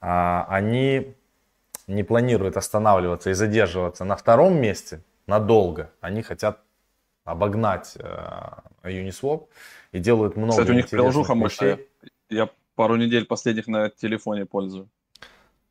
А, 0.00 0.46
они 0.48 1.14
не 1.86 2.04
планируют 2.04 2.56
останавливаться 2.56 3.30
и 3.30 3.32
задерживаться 3.32 4.04
на 4.04 4.16
втором 4.16 4.60
месте 4.60 5.02
надолго. 5.26 5.90
Они 6.00 6.22
хотят 6.22 6.60
обогнать 7.24 7.96
э, 7.96 8.48
Uniswap 8.82 9.48
и 9.92 9.98
делают 9.98 10.36
много 10.36 10.52
Кстати, 10.52 10.70
у 10.70 10.74
них 10.74 10.88
приложуха 10.88 11.34
мощная. 11.34 11.80
Я 12.28 12.48
пару 12.74 12.96
недель 12.96 13.26
последних 13.26 13.66
на 13.66 13.90
телефоне 13.90 14.46
пользую. 14.46 14.88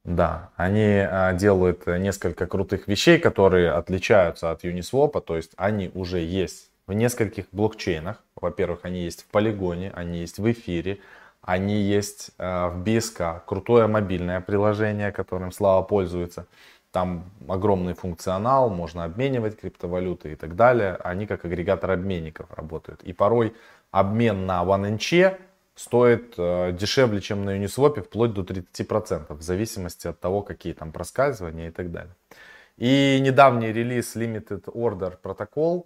Да, 0.06 0.50
они 0.56 1.06
а, 1.08 1.34
делают 1.34 1.86
несколько 1.86 2.48
крутых 2.48 2.88
вещей, 2.88 3.20
которые 3.20 3.72
отличаются 3.72 4.52
от 4.52 4.64
Uniswap, 4.64 5.22
то 5.22 5.36
есть 5.36 5.52
они 5.58 5.92
уже 5.94 6.20
есть 6.20 6.72
в 6.88 6.94
нескольких 6.94 7.46
блокчейнах. 7.52 8.24
Во-первых, 8.36 8.80
они 8.84 9.04
есть 9.04 9.24
в 9.24 9.26
Полигоне, 9.28 9.92
они 9.94 10.20
есть 10.20 10.40
в 10.40 10.52
эфире, 10.52 11.00
они 11.42 11.76
есть 11.82 12.32
а, 12.38 12.70
в 12.70 12.84
BSK, 12.84 13.42
крутое 13.46 13.88
мобильное 13.88 14.42
приложение, 14.42 15.12
которым 15.12 15.52
Слава 15.52 15.84
пользуется. 15.84 16.48
Там 16.92 17.26
огромный 17.48 17.94
функционал, 17.94 18.72
можно 18.72 19.04
обменивать 19.04 19.60
криптовалюты 19.60 20.32
и 20.32 20.36
так 20.36 20.56
далее. 20.56 20.96
Они 21.04 21.28
как 21.28 21.46
агрегатор 21.46 21.92
обменников 21.92 22.48
работают. 22.52 23.04
И 23.04 23.14
порой 23.14 23.54
обмен 23.92 24.48
на 24.48 24.64
OneInch 24.64 25.38
стоит 25.80 26.34
э, 26.38 26.74
дешевле, 26.74 27.22
чем 27.22 27.46
на 27.46 27.58
Uniswap, 27.58 28.02
вплоть 28.02 28.34
до 28.34 28.42
30%, 28.42 29.34
в 29.34 29.42
зависимости 29.42 30.08
от 30.08 30.20
того, 30.20 30.42
какие 30.42 30.74
там 30.74 30.92
проскальзывания 30.92 31.70
и 31.70 31.72
так 31.72 31.92
далее. 31.92 32.14
И 32.76 33.18
недавний 33.22 33.72
релиз 33.72 34.18
Limited 34.18 34.66
Order 34.66 35.18
Protocol 35.24 35.86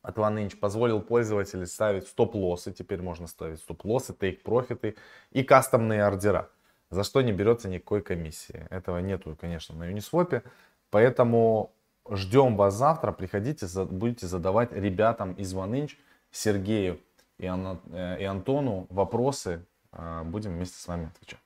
от 0.00 0.16
OneInch 0.16 0.56
позволил 0.56 1.02
пользователям 1.02 1.66
ставить 1.66 2.08
стоп-лоссы, 2.08 2.72
теперь 2.72 3.02
можно 3.02 3.26
ставить 3.26 3.58
стоп-лоссы, 3.58 4.14
тейк-профиты 4.14 4.96
и 5.32 5.42
кастомные 5.42 6.04
ордера, 6.04 6.48
за 6.90 7.04
что 7.04 7.20
не 7.20 7.32
берется 7.32 7.68
никакой 7.68 8.00
комиссии. 8.00 8.66
Этого 8.70 8.98
нету, 8.98 9.36
конечно, 9.38 9.74
на 9.74 9.92
Uniswap, 9.92 10.42
поэтому 10.90 11.72
ждем 12.10 12.56
вас 12.56 12.74
завтра, 12.74 13.12
приходите, 13.12 13.66
будете 13.84 14.26
задавать 14.26 14.72
ребятам 14.72 15.34
из 15.34 15.52
OneInch, 15.54 15.92
Сергею 16.30 16.98
и, 17.38 17.46
Ан, 17.46 17.80
э, 17.92 18.20
и 18.20 18.24
Антону 18.24 18.86
вопросы. 18.90 19.66
Э, 19.92 20.22
будем 20.24 20.52
вместе 20.52 20.78
с 20.78 20.86
вами 20.86 21.06
отвечать. 21.06 21.40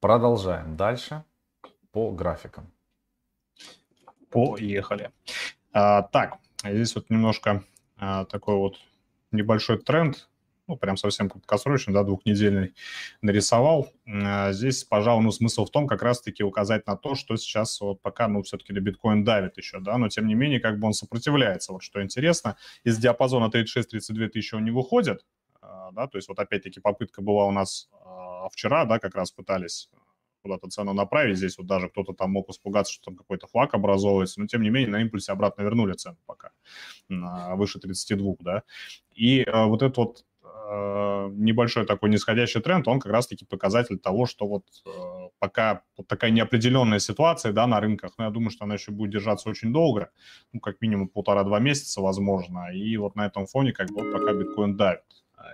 Продолжаем 0.00 0.76
дальше 0.76 1.24
по 1.92 2.10
графикам. 2.12 2.70
Поехали. 4.30 5.10
А, 5.72 6.02
так, 6.02 6.38
здесь 6.62 6.94
вот 6.94 7.10
немножко 7.10 7.64
а, 7.96 8.24
такой 8.26 8.56
вот 8.56 8.76
небольшой 9.30 9.78
тренд 9.78 10.28
ну, 10.66 10.76
прям 10.76 10.96
совсем 10.96 11.28
краткосрочный, 11.28 11.94
да, 11.94 12.02
двухнедельный, 12.02 12.74
нарисовал. 13.22 13.92
А, 14.06 14.52
здесь, 14.52 14.84
пожалуй, 14.84 15.24
ну, 15.24 15.30
смысл 15.30 15.64
в 15.64 15.70
том, 15.70 15.86
как 15.86 16.02
раз-таки 16.02 16.42
указать 16.42 16.86
на 16.86 16.96
то, 16.96 17.14
что 17.14 17.36
сейчас 17.36 17.80
вот 17.80 18.00
пока, 18.02 18.28
ну, 18.28 18.42
все-таки 18.42 18.72
до 18.72 18.80
биткоин 18.80 19.24
давит 19.24 19.56
еще, 19.56 19.80
да, 19.80 19.96
но 19.98 20.08
тем 20.08 20.26
не 20.26 20.34
менее, 20.34 20.60
как 20.60 20.78
бы 20.78 20.86
он 20.86 20.92
сопротивляется. 20.92 21.72
Вот 21.72 21.82
что 21.82 22.02
интересно, 22.02 22.56
из 22.84 22.98
диапазона 22.98 23.50
36-32 23.50 24.28
тысячи 24.28 24.54
он 24.54 24.64
не 24.64 24.70
выходит, 24.70 25.24
а, 25.60 25.90
да, 25.92 26.06
то 26.06 26.18
есть 26.18 26.28
вот 26.28 26.38
опять-таки 26.38 26.80
попытка 26.80 27.22
была 27.22 27.46
у 27.46 27.52
нас 27.52 27.88
а, 27.92 28.48
вчера, 28.48 28.84
да, 28.84 28.98
как 28.98 29.14
раз 29.14 29.30
пытались 29.30 29.88
куда-то 30.42 30.68
цену 30.68 30.92
направить. 30.92 31.38
Здесь 31.38 31.58
вот 31.58 31.66
даже 31.66 31.88
кто-то 31.88 32.12
там 32.12 32.30
мог 32.30 32.48
испугаться, 32.48 32.92
что 32.92 33.06
там 33.06 33.16
какой-то 33.16 33.48
флаг 33.48 33.74
образовывается, 33.74 34.40
но 34.40 34.46
тем 34.46 34.62
не 34.62 34.70
менее 34.70 34.90
на 34.90 35.00
импульсе 35.00 35.32
обратно 35.32 35.62
вернули 35.62 35.94
цену 35.94 36.18
пока 36.24 36.52
выше 37.08 37.80
32, 37.80 38.34
да. 38.38 38.62
И 39.12 39.44
вот 39.52 39.82
этот 39.82 39.96
вот 39.96 40.24
небольшой 41.32 41.86
такой 41.86 42.10
нисходящий 42.10 42.60
тренд, 42.60 42.88
он 42.88 43.00
как 43.00 43.12
раз-таки 43.12 43.44
показатель 43.44 43.98
того, 43.98 44.26
что 44.26 44.46
вот 44.46 44.64
э, 44.84 44.90
пока 45.38 45.82
вот 45.96 46.06
такая 46.06 46.30
неопределенная 46.30 46.98
ситуация, 46.98 47.52
да, 47.52 47.66
на 47.66 47.80
рынках, 47.80 48.12
но 48.18 48.24
я 48.24 48.30
думаю, 48.30 48.50
что 48.50 48.64
она 48.64 48.74
еще 48.74 48.90
будет 48.90 49.12
держаться 49.12 49.48
очень 49.48 49.72
долго, 49.72 50.10
ну, 50.52 50.60
как 50.60 50.80
минимум 50.80 51.08
полтора-два 51.08 51.60
месяца, 51.60 52.00
возможно, 52.00 52.72
и 52.72 52.96
вот 52.96 53.16
на 53.16 53.26
этом 53.26 53.46
фоне 53.46 53.72
как 53.72 53.88
бы 53.88 54.02
вот 54.02 54.12
пока 54.12 54.32
биткоин 54.32 54.76
давит 54.76 55.02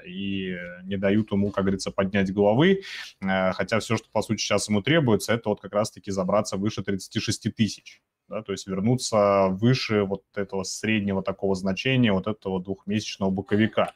и 0.06 0.56
не 0.84 0.96
дают 0.96 1.30
ему, 1.32 1.50
как 1.50 1.64
говорится, 1.64 1.90
поднять 1.90 2.32
головы, 2.32 2.82
хотя 3.20 3.78
все, 3.80 3.96
что, 3.96 4.08
по 4.10 4.22
сути, 4.22 4.40
сейчас 4.40 4.68
ему 4.68 4.80
требуется, 4.80 5.34
это 5.34 5.50
вот 5.50 5.60
как 5.60 5.74
раз-таки 5.74 6.10
забраться 6.10 6.56
выше 6.56 6.82
36 6.82 7.54
тысяч 7.54 8.00
да, 8.28 8.42
то 8.42 8.52
есть 8.52 8.66
вернуться 8.66 9.48
выше 9.50 10.04
вот 10.04 10.24
этого 10.34 10.62
среднего 10.62 11.22
такого 11.22 11.54
значения, 11.54 12.12
вот 12.12 12.26
этого 12.26 12.62
двухмесячного 12.62 13.30
боковика, 13.30 13.92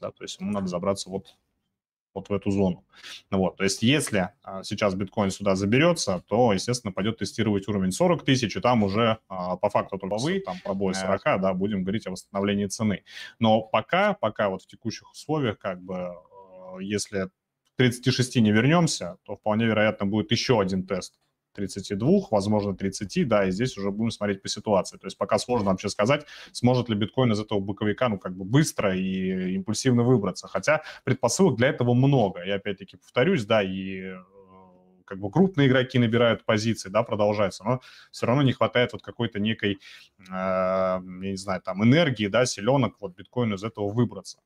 да, 0.00 0.10
то 0.10 0.24
есть 0.24 0.40
ему 0.40 0.50
надо 0.52 0.66
забраться 0.66 1.10
вот, 1.10 1.36
вот 2.14 2.28
в 2.28 2.32
эту 2.32 2.50
зону. 2.50 2.84
Ну 3.30 3.38
вот, 3.38 3.56
то 3.56 3.64
есть 3.64 3.82
если 3.82 4.30
а, 4.42 4.62
сейчас 4.62 4.94
биткоин 4.94 5.30
сюда 5.30 5.54
заберется, 5.54 6.22
то, 6.26 6.52
естественно, 6.52 6.92
пойдет 6.92 7.18
тестировать 7.18 7.68
уровень 7.68 7.92
40 7.92 8.24
тысяч, 8.24 8.56
и 8.56 8.60
там 8.60 8.82
уже 8.82 9.18
а, 9.28 9.56
по 9.56 9.70
факту 9.70 9.98
только 9.98 10.16
вы, 10.16 10.40
там 10.40 10.56
пробой 10.64 10.94
40, 10.94 11.22
да, 11.40 11.54
будем 11.54 11.82
говорить 11.82 12.06
о 12.06 12.10
восстановлении 12.10 12.66
цены. 12.66 13.04
Но 13.38 13.62
пока, 13.62 14.14
пока 14.14 14.48
вот 14.48 14.62
в 14.62 14.66
текущих 14.66 15.10
условиях, 15.12 15.58
как 15.58 15.82
бы, 15.82 15.96
а, 15.96 16.78
если 16.80 17.30
36 17.76 18.36
не 18.36 18.52
вернемся, 18.52 19.16
то 19.24 19.36
вполне 19.36 19.66
вероятно 19.66 20.06
будет 20.06 20.30
еще 20.32 20.60
один 20.60 20.86
тест 20.86 21.18
32, 21.54 22.28
возможно, 22.30 22.76
30, 22.76 23.28
да, 23.28 23.46
и 23.46 23.50
здесь 23.50 23.76
уже 23.76 23.90
будем 23.90 24.10
смотреть 24.10 24.42
по 24.42 24.48
ситуации. 24.48 24.96
То 24.96 25.06
есть 25.06 25.18
пока 25.18 25.38
сложно 25.38 25.70
вообще 25.70 25.88
сказать, 25.88 26.26
сможет 26.52 26.88
ли 26.88 26.94
биткоин 26.94 27.32
из 27.32 27.40
этого 27.40 27.60
боковика, 27.60 28.08
ну, 28.08 28.18
как 28.18 28.36
бы 28.36 28.44
быстро 28.44 28.96
и 28.96 29.54
импульсивно 29.54 30.02
выбраться. 30.02 30.48
Хотя 30.48 30.82
предпосылок 31.04 31.56
для 31.56 31.68
этого 31.68 31.94
много. 31.94 32.42
И 32.42 32.50
опять-таки 32.50 32.96
повторюсь, 32.96 33.44
да, 33.44 33.62
и 33.62 34.00
э, 34.00 34.16
как 35.04 35.18
бы 35.18 35.30
крупные 35.30 35.68
игроки 35.68 35.98
набирают 35.98 36.44
позиции, 36.44 36.88
да, 36.88 37.02
продолжается, 37.02 37.64
но 37.64 37.80
все 38.10 38.26
равно 38.26 38.42
не 38.42 38.52
хватает 38.52 38.92
вот 38.92 39.02
какой-то 39.02 39.40
некой, 39.40 39.78
э, 40.20 40.30
я 40.30 41.00
не 41.00 41.36
знаю, 41.36 41.60
там, 41.62 41.82
энергии, 41.82 42.28
да, 42.28 42.46
селенок 42.46 42.96
вот 43.00 43.16
биткоину 43.16 43.56
из 43.56 43.64
этого 43.64 43.90
выбраться 43.90 44.38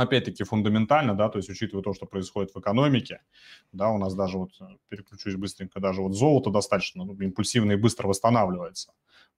опять-таки 0.00 0.44
фундаментально, 0.44 1.14
да, 1.14 1.28
то 1.28 1.38
есть 1.38 1.50
учитывая 1.50 1.82
то, 1.82 1.92
что 1.92 2.06
происходит 2.06 2.54
в 2.54 2.60
экономике, 2.60 3.20
да, 3.72 3.90
у 3.90 3.98
нас 3.98 4.14
даже 4.14 4.38
вот, 4.38 4.50
э, 4.60 4.64
переключусь 4.88 5.36
быстренько, 5.36 5.80
даже 5.80 6.00
вот 6.00 6.14
золото 6.14 6.50
достаточно 6.50 7.04
ну, 7.04 7.14
импульсивно 7.14 7.72
и 7.72 7.76
быстро 7.76 8.08
восстанавливается 8.08 8.92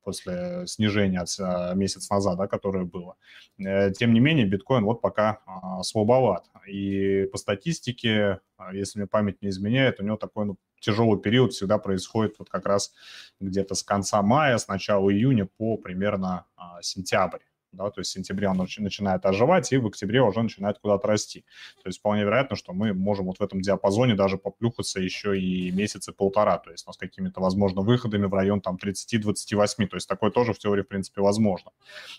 после 0.04 0.66
снижения 0.66 1.20
от 1.20 1.28
а, 1.40 1.74
месяц 1.74 2.08
назад, 2.10 2.36
да, 2.38 2.46
которое 2.46 2.84
было. 2.84 3.16
Э, 3.58 3.90
тем 3.90 4.12
не 4.12 4.20
менее, 4.20 4.46
биткоин 4.46 4.84
вот 4.84 5.00
пока 5.00 5.40
а, 5.46 5.82
слабоват. 5.82 6.44
И 6.68 7.26
по 7.32 7.38
статистике, 7.38 8.40
а, 8.56 8.74
если 8.74 8.98
мне 8.98 9.08
память 9.08 9.42
не 9.42 9.48
изменяет, 9.48 10.00
у 10.00 10.04
него 10.04 10.16
такой 10.16 10.44
ну, 10.44 10.58
тяжелый 10.78 11.20
период 11.20 11.52
всегда 11.52 11.78
происходит 11.78 12.36
вот 12.38 12.50
как 12.50 12.66
раз 12.66 12.92
где-то 13.40 13.74
с 13.74 13.82
конца 13.82 14.22
мая, 14.22 14.58
с 14.58 14.68
начала 14.68 15.10
июня 15.10 15.46
по 15.46 15.78
примерно 15.78 16.44
сентябрь 16.82 17.40
да, 17.74 17.90
то 17.90 18.00
есть 18.00 18.10
в 18.10 18.14
сентябре 18.14 18.48
он 18.48 18.56
начинает 18.56 19.26
оживать, 19.26 19.72
и 19.72 19.76
в 19.76 19.86
октябре 19.86 20.22
уже 20.22 20.42
начинает 20.42 20.78
куда-то 20.78 21.06
расти. 21.06 21.44
То 21.82 21.88
есть 21.88 21.98
вполне 21.98 22.22
вероятно, 22.22 22.56
что 22.56 22.72
мы 22.72 22.94
можем 22.94 23.26
вот 23.26 23.38
в 23.38 23.42
этом 23.42 23.60
диапазоне 23.60 24.14
даже 24.14 24.38
поплюхаться 24.38 25.00
еще 25.00 25.38
и 25.38 25.70
месяцы 25.70 26.12
полтора, 26.12 26.58
то 26.58 26.70
есть 26.70 26.86
ну, 26.86 26.92
с 26.92 26.96
какими-то, 26.96 27.40
возможно, 27.40 27.82
выходами 27.82 28.26
в 28.26 28.34
район 28.34 28.60
там 28.60 28.76
30-28, 28.82 29.86
то 29.86 29.96
есть 29.96 30.08
такое 30.08 30.30
тоже 30.30 30.52
в 30.52 30.58
теории, 30.58 30.82
в 30.82 30.88
принципе, 30.88 31.20
возможно. 31.20 31.70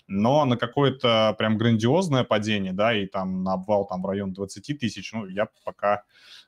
Но 0.06 0.44
на 0.44 0.56
какое-то 0.56 1.34
прям 1.38 1.58
грандиозное 1.58 2.24
падение, 2.24 2.72
да, 2.72 2.94
и 2.94 3.06
там 3.06 3.42
на 3.42 3.54
обвал 3.54 3.86
там 3.86 4.02
в 4.02 4.06
район 4.06 4.32
20 4.32 4.78
тысяч, 4.78 5.12
ну, 5.12 5.26
я 5.26 5.48
пока 5.64 6.04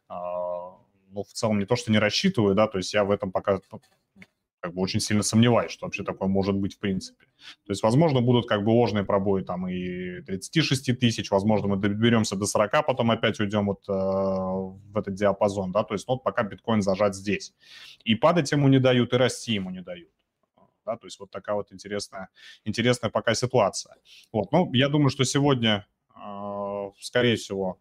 а, 0.09 0.77
ну, 1.11 1.23
в 1.23 1.33
целом 1.33 1.59
не 1.59 1.67
то, 1.67 1.77
что 1.77 1.91
не 1.91 1.99
рассчитываю, 1.99 2.55
да, 2.55 2.67
то 2.67 2.79
есть 2.79 2.93
я 2.95 3.05
в 3.05 3.11
этом 3.11 3.33
пока 3.33 3.61
как 4.61 4.75
бы 4.75 4.83
очень 4.83 5.00
сильно 5.00 5.23
сомневаюсь, 5.23 5.71
что 5.71 5.87
вообще 5.87 6.03
такое 6.03 6.29
может 6.29 6.57
быть 6.57 6.75
в 6.75 6.79
принципе. 6.79 7.27
То 7.65 7.73
есть, 7.73 7.83
возможно, 7.83 8.21
будут 8.21 8.49
как 8.49 8.65
бы 8.65 8.71
ложные 8.71 9.05
пробои 9.05 9.43
там 9.43 9.69
и 9.69 10.21
36 10.23 10.99
тысяч, 10.99 11.31
возможно, 11.31 11.69
мы 11.69 11.77
доберемся 11.77 12.37
до 12.37 12.47
40, 12.47 12.87
потом 12.87 13.11
опять 13.11 13.38
уйдем 13.41 13.67
вот 13.67 13.88
э, 13.88 13.93
в 13.93 14.97
этот 14.97 15.15
диапазон, 15.15 15.73
да, 15.73 15.85
то 15.85 15.95
есть, 15.95 16.09
ну, 16.09 16.15
вот 16.15 16.25
пока 16.25 16.43
биткоин 16.43 16.83
зажат 16.83 17.15
здесь. 17.15 17.55
И 18.05 18.15
падать 18.15 18.50
ему 18.53 18.69
не 18.69 18.81
дают, 18.81 19.12
и 19.12 19.17
расти 19.17 19.55
ему 19.55 19.71
не 19.71 19.81
дают. 19.81 20.11
Да, 20.85 20.97
то 20.97 21.07
есть 21.07 21.21
вот 21.21 21.31
такая 21.31 21.55
вот 21.55 21.73
интересная, 21.73 22.31
интересная 22.65 23.11
пока 23.11 23.35
ситуация. 23.35 23.97
Вот, 24.33 24.50
ну, 24.53 24.73
я 24.73 24.88
думаю, 24.88 25.11
что 25.11 25.25
сегодня, 25.25 25.87
э, 26.17 26.91
скорее 27.00 27.37
всего, 27.37 27.79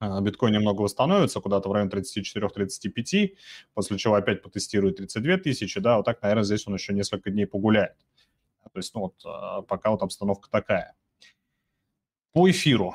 биткоин 0.00 0.52
немного 0.52 0.82
восстановится, 0.82 1.40
куда-то 1.40 1.68
в 1.68 1.72
районе 1.72 1.90
34-35, 1.90 3.36
после 3.74 3.98
чего 3.98 4.14
опять 4.14 4.42
потестирует 4.42 4.96
32 4.96 5.38
тысячи, 5.38 5.80
да, 5.80 5.96
вот 5.96 6.04
так, 6.04 6.22
наверное, 6.22 6.44
здесь 6.44 6.66
он 6.66 6.74
еще 6.74 6.92
несколько 6.94 7.30
дней 7.30 7.46
погуляет. 7.46 7.96
То 8.72 8.78
есть, 8.78 8.94
ну 8.94 9.00
вот, 9.02 9.14
а, 9.24 9.62
пока 9.62 9.90
вот 9.90 10.02
обстановка 10.02 10.48
такая. 10.50 10.94
По 12.32 12.48
эфиру. 12.50 12.94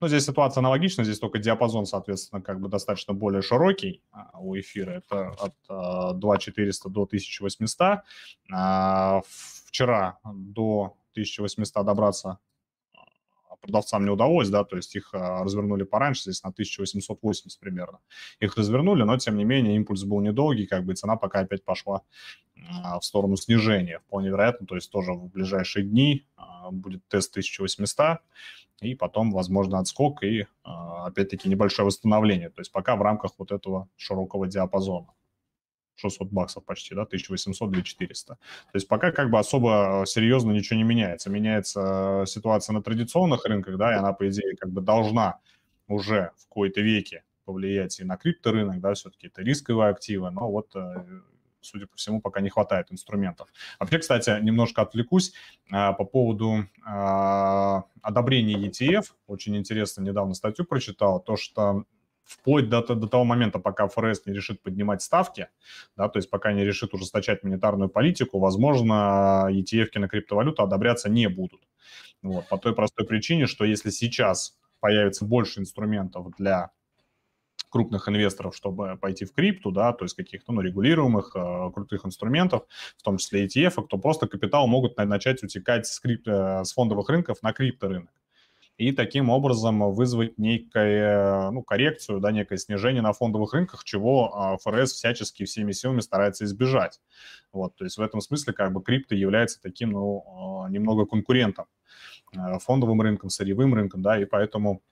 Ну, 0.00 0.08
здесь 0.08 0.24
ситуация 0.24 0.60
аналогична, 0.60 1.04
здесь 1.04 1.18
только 1.18 1.38
диапазон, 1.38 1.86
соответственно, 1.86 2.42
как 2.42 2.60
бы 2.60 2.68
достаточно 2.68 3.14
более 3.14 3.42
широкий 3.42 4.02
а, 4.10 4.38
у 4.40 4.58
эфира. 4.58 4.92
Это 4.92 5.30
от 5.68 6.18
2400 6.18 6.88
до 6.88 7.02
1800. 7.02 8.00
Вчера 9.66 10.18
до 10.24 10.96
1800 11.14 11.84
добраться 11.84 12.38
продавцам 13.62 14.04
не 14.04 14.10
удалось, 14.10 14.50
да, 14.50 14.64
то 14.64 14.76
есть 14.76 14.94
их 14.96 15.14
а, 15.14 15.42
развернули 15.44 15.84
пораньше, 15.84 16.22
здесь 16.22 16.42
на 16.42 16.50
1880 16.50 17.58
примерно. 17.58 18.00
Их 18.40 18.56
развернули, 18.56 19.04
но 19.04 19.16
тем 19.16 19.36
не 19.36 19.44
менее 19.44 19.76
импульс 19.76 20.04
был 20.04 20.20
недолгий, 20.20 20.66
как 20.66 20.84
бы 20.84 20.94
цена 20.94 21.16
пока 21.16 21.40
опять 21.40 21.64
пошла 21.64 22.02
а, 22.84 22.98
в 22.98 23.04
сторону 23.04 23.36
снижения. 23.36 24.00
Вполне 24.06 24.28
вероятно, 24.28 24.66
то 24.66 24.74
есть 24.74 24.90
тоже 24.90 25.12
в 25.12 25.28
ближайшие 25.28 25.84
дни 25.84 26.26
а, 26.36 26.70
будет 26.70 27.06
тест 27.08 27.30
1800, 27.30 28.18
и 28.80 28.94
потом, 28.96 29.30
возможно, 29.30 29.78
отскок 29.78 30.24
и, 30.24 30.48
опять-таки, 30.64 31.48
небольшое 31.48 31.86
восстановление. 31.86 32.50
То 32.50 32.60
есть 32.60 32.72
пока 32.72 32.96
в 32.96 33.02
рамках 33.02 33.34
вот 33.38 33.52
этого 33.52 33.88
широкого 33.96 34.48
диапазона. 34.48 35.14
600 36.02 36.30
баксов 36.30 36.64
почти, 36.64 36.94
да, 36.94 37.04
1800-2400. 37.04 38.26
То 38.26 38.38
есть 38.74 38.88
пока 38.88 39.12
как 39.12 39.30
бы 39.30 39.38
особо 39.38 40.04
серьезно 40.06 40.52
ничего 40.52 40.76
не 40.76 40.84
меняется. 40.84 41.30
Меняется 41.30 42.24
ситуация 42.26 42.74
на 42.74 42.82
традиционных 42.82 43.44
рынках, 43.44 43.76
да, 43.76 43.92
и 43.92 43.98
она, 43.98 44.12
по 44.12 44.28
идее, 44.28 44.56
как 44.56 44.70
бы 44.70 44.80
должна 44.80 45.38
уже 45.88 46.30
в 46.36 46.48
какой-то 46.48 46.80
веке 46.80 47.24
повлиять 47.44 48.00
и 48.00 48.04
на 48.04 48.16
крипторынок, 48.16 48.80
да, 48.80 48.94
все-таки 48.94 49.26
это 49.26 49.42
рисковые 49.42 49.90
активы, 49.90 50.30
но 50.30 50.50
вот 50.50 50.74
э, 50.76 51.04
судя 51.62 51.86
по 51.86 51.96
всему, 51.96 52.20
пока 52.20 52.40
не 52.40 52.50
хватает 52.50 52.92
инструментов. 52.92 53.48
Вообще, 53.78 53.98
кстати, 53.98 54.30
немножко 54.42 54.82
отвлекусь 54.82 55.32
а, 55.70 55.92
по 55.92 56.04
поводу 56.04 56.66
а, 56.84 57.84
одобрения 58.02 58.56
ETF. 58.68 59.06
Очень 59.26 59.56
интересно, 59.56 60.02
недавно 60.02 60.34
статью 60.34 60.64
прочитал, 60.64 61.20
то, 61.20 61.36
что 61.36 61.84
вплоть 62.24 62.68
до, 62.68 62.82
до 62.82 63.06
того 63.06 63.24
момента, 63.24 63.58
пока 63.58 63.88
ФРС 63.88 64.26
не 64.26 64.32
решит 64.32 64.62
поднимать 64.62 65.02
ставки, 65.02 65.48
да, 65.96 66.08
то 66.08 66.18
есть 66.18 66.30
пока 66.30 66.52
не 66.52 66.64
решит 66.64 66.94
ужесточать 66.94 67.42
монетарную 67.42 67.88
политику, 67.88 68.38
возможно, 68.38 69.48
ETF 69.50 69.98
на 69.98 70.08
криптовалюту 70.08 70.62
одобряться 70.62 71.08
не 71.08 71.28
будут. 71.28 71.60
Вот, 72.22 72.48
по 72.48 72.58
той 72.58 72.74
простой 72.74 73.06
причине, 73.06 73.46
что 73.46 73.64
если 73.64 73.90
сейчас 73.90 74.56
появится 74.80 75.24
больше 75.24 75.60
инструментов 75.60 76.30
для 76.38 76.70
крупных 77.68 78.08
инвесторов, 78.08 78.54
чтобы 78.54 78.98
пойти 79.00 79.24
в 79.24 79.32
крипту, 79.32 79.70
да, 79.70 79.92
то 79.92 80.04
есть 80.04 80.14
каких-то 80.14 80.52
ну, 80.52 80.60
регулируемых 80.60 81.32
э, 81.34 81.70
крутых 81.72 82.04
инструментов, 82.04 82.64
в 82.98 83.02
том 83.02 83.16
числе 83.16 83.46
ETF, 83.46 83.86
то 83.88 83.96
просто 83.96 84.26
капитал 84.26 84.66
могут 84.66 84.96
начать 84.98 85.42
утекать 85.42 85.86
с, 85.86 85.98
крип... 85.98 86.28
Э, 86.28 86.64
с 86.64 86.72
фондовых 86.74 87.08
рынков 87.08 87.42
на 87.42 87.52
крипторынок 87.54 88.10
и 88.82 88.90
таким 88.90 89.30
образом 89.30 89.92
вызвать 89.92 90.38
некое, 90.38 91.50
ну, 91.52 91.62
коррекцию, 91.62 92.18
да, 92.18 92.32
некое 92.32 92.56
снижение 92.56 93.00
на 93.00 93.12
фондовых 93.12 93.52
рынках, 93.52 93.84
чего 93.84 94.34
а, 94.34 94.56
ФРС 94.58 94.92
всячески 94.92 95.44
всеми 95.44 95.70
силами 95.70 96.00
старается 96.00 96.44
избежать. 96.44 97.00
Вот, 97.52 97.76
то 97.76 97.84
есть 97.84 97.96
в 97.96 98.00
этом 98.00 98.20
смысле 98.20 98.52
как 98.52 98.72
бы 98.72 98.82
крипто 98.82 99.14
является 99.14 99.60
таким, 99.62 99.92
ну, 99.92 100.64
а, 100.64 100.68
немного 100.68 101.06
конкурентом 101.06 101.66
а, 102.36 102.58
фондовым 102.58 103.00
рынком, 103.00 103.30
сырьевым 103.30 103.72
рынком, 103.72 104.02
да, 104.02 104.20
и 104.20 104.24
поэтому 104.24 104.82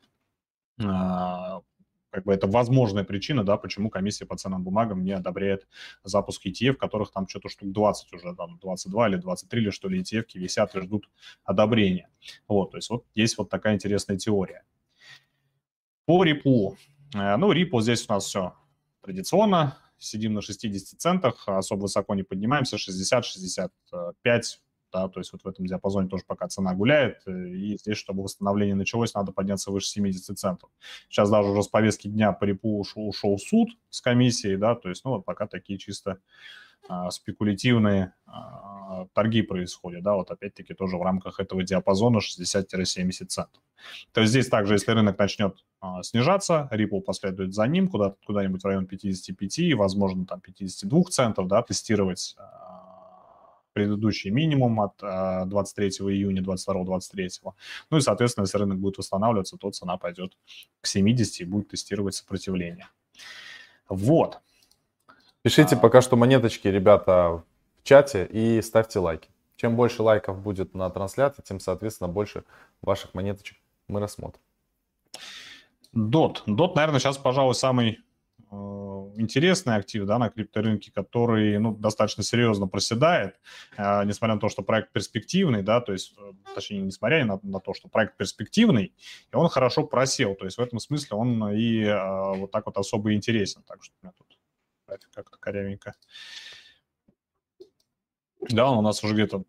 как 2.10 2.24
бы 2.24 2.32
это 2.32 2.46
возможная 2.46 3.04
причина, 3.04 3.44
да, 3.44 3.56
почему 3.56 3.90
комиссия 3.90 4.26
по 4.26 4.36
ценным 4.36 4.62
бумагам 4.62 5.02
не 5.02 5.12
одобряет 5.12 5.66
запуск 6.04 6.46
ETF, 6.46 6.74
которых 6.74 7.12
там 7.12 7.28
что-то 7.28 7.48
штук 7.48 7.70
20 7.72 8.12
уже, 8.12 8.34
там 8.34 8.58
22 8.58 9.08
или 9.08 9.16
23 9.16 9.62
или 9.62 9.70
что 9.70 9.88
ли 9.88 10.00
ETF 10.00 10.26
висят 10.34 10.74
и 10.74 10.80
ждут 10.80 11.08
одобрения. 11.44 12.08
Вот, 12.48 12.72
то 12.72 12.78
есть 12.78 12.90
вот 12.90 13.04
есть 13.14 13.38
вот 13.38 13.48
такая 13.48 13.74
интересная 13.74 14.16
теория. 14.16 14.64
По 16.06 16.24
реплу. 16.24 16.76
Э, 17.14 17.36
ну, 17.36 17.52
Ripple 17.52 17.80
здесь 17.82 18.08
у 18.08 18.12
нас 18.12 18.24
все 18.24 18.54
традиционно. 19.00 19.78
Сидим 19.98 20.34
на 20.34 20.42
60 20.42 20.98
центах, 20.98 21.46
особо 21.46 21.82
высоко 21.82 22.14
не 22.14 22.22
поднимаемся, 22.22 22.76
60-65 22.76 23.70
да, 24.92 25.08
то 25.08 25.20
есть 25.20 25.32
вот 25.32 25.42
в 25.42 25.48
этом 25.48 25.66
диапазоне 25.66 26.08
тоже 26.08 26.24
пока 26.26 26.48
цена 26.48 26.74
гуляет, 26.74 27.22
э, 27.26 27.48
и 27.48 27.78
здесь, 27.78 27.96
чтобы 27.96 28.22
восстановление 28.22 28.74
началось, 28.74 29.14
надо 29.14 29.32
подняться 29.32 29.70
выше 29.70 29.88
70 29.88 30.38
центов. 30.38 30.70
Сейчас 31.08 31.30
даже 31.30 31.50
уже 31.50 31.62
с 31.62 31.68
повестки 31.68 32.08
дня 32.08 32.32
по 32.32 32.44
репу 32.44 32.78
ушел, 32.78 33.08
ушел 33.08 33.38
суд 33.38 33.70
с 33.88 34.00
комиссией, 34.00 34.56
да, 34.56 34.74
то 34.74 34.88
есть, 34.88 35.04
ну, 35.04 35.12
вот 35.12 35.24
пока 35.24 35.46
такие 35.46 35.78
чисто 35.78 36.18
а, 36.88 37.10
спекулятивные 37.10 38.14
а, 38.26 39.06
торги 39.12 39.42
происходят, 39.42 40.02
да, 40.02 40.14
вот 40.14 40.30
опять-таки 40.30 40.74
тоже 40.74 40.96
в 40.96 41.02
рамках 41.02 41.38
этого 41.38 41.62
диапазона 41.62 42.18
60-70 42.18 43.26
центов. 43.26 43.62
То 44.12 44.22
есть 44.22 44.32
здесь 44.32 44.48
также, 44.48 44.74
если 44.74 44.90
рынок 44.90 45.18
начнет 45.18 45.64
а, 45.80 46.02
снижаться, 46.02 46.68
Ripple 46.72 47.00
последует 47.00 47.54
за 47.54 47.66
ним 47.66 47.88
куда, 47.88 48.14
куда-нибудь 48.26 48.62
в 48.62 48.66
район 48.66 48.86
55, 48.86 49.74
возможно, 49.74 50.26
там 50.26 50.40
52 50.40 51.02
центов, 51.10 51.48
да, 51.48 51.62
тестировать 51.62 52.34
а, 52.38 52.69
предыдущий 53.72 54.30
минимум 54.30 54.80
от 54.80 54.96
23 54.98 55.86
э, 55.86 55.90
июня 56.12 56.42
22-23. 56.42 57.28
Ну 57.90 57.96
и, 57.96 58.00
соответственно, 58.00 58.44
если 58.44 58.58
рынок 58.58 58.78
будет 58.78 58.98
восстанавливаться, 58.98 59.56
то 59.56 59.70
цена 59.70 59.96
пойдет 59.96 60.36
к 60.80 60.86
70 60.86 61.40
и 61.40 61.44
будет 61.44 61.68
тестировать 61.68 62.14
сопротивление. 62.14 62.88
Вот. 63.88 64.40
Пишите 65.42 65.76
а... 65.76 65.78
пока 65.78 66.00
что 66.00 66.16
монеточки, 66.16 66.68
ребята, 66.68 67.42
в 67.78 67.82
чате 67.82 68.26
и 68.30 68.60
ставьте 68.62 68.98
лайки. 68.98 69.28
Чем 69.56 69.76
больше 69.76 70.02
лайков 70.02 70.40
будет 70.40 70.74
на 70.74 70.88
трансляции, 70.90 71.42
тем, 71.42 71.60
соответственно, 71.60 72.08
больше 72.08 72.44
ваших 72.82 73.14
монеточек 73.14 73.58
мы 73.88 74.00
рассмотрим. 74.00 74.40
Дот. 75.92 76.42
Дот, 76.46 76.76
наверное, 76.76 77.00
сейчас, 77.00 77.18
пожалуй, 77.18 77.54
самый 77.54 77.98
интересный 78.50 79.76
актив 79.76 80.04
да, 80.06 80.18
на 80.18 80.30
крипторынке, 80.30 80.90
который 80.92 81.58
ну, 81.58 81.74
достаточно 81.74 82.22
серьезно 82.22 82.66
проседает, 82.66 83.36
э, 83.76 84.04
несмотря 84.04 84.34
на 84.34 84.40
то, 84.40 84.48
что 84.48 84.62
проект 84.62 84.92
перспективный, 84.92 85.62
да, 85.62 85.80
то 85.80 85.92
есть, 85.92 86.14
э, 86.18 86.32
точнее, 86.54 86.80
несмотря 86.80 87.24
на, 87.24 87.38
на 87.42 87.60
то, 87.60 87.74
что 87.74 87.88
проект 87.88 88.16
перспективный, 88.16 88.94
и 89.32 89.36
он 89.36 89.48
хорошо 89.48 89.84
просел, 89.84 90.34
то 90.34 90.44
есть 90.44 90.58
в 90.58 90.60
этом 90.60 90.78
смысле 90.80 91.16
он 91.16 91.50
и 91.50 91.82
э, 91.84 92.36
вот 92.36 92.50
так 92.50 92.66
вот 92.66 92.76
особо 92.76 93.14
интересен. 93.14 93.62
Так 93.66 93.82
что 93.84 93.94
у 94.02 94.06
меня 94.06 94.12
тут 94.18 94.36
как-то 95.14 95.38
корявенько. 95.38 95.94
Да, 98.48 98.70
он 98.70 98.78
у 98.78 98.82
нас 98.82 99.04
уже 99.04 99.14
где-то 99.14 99.44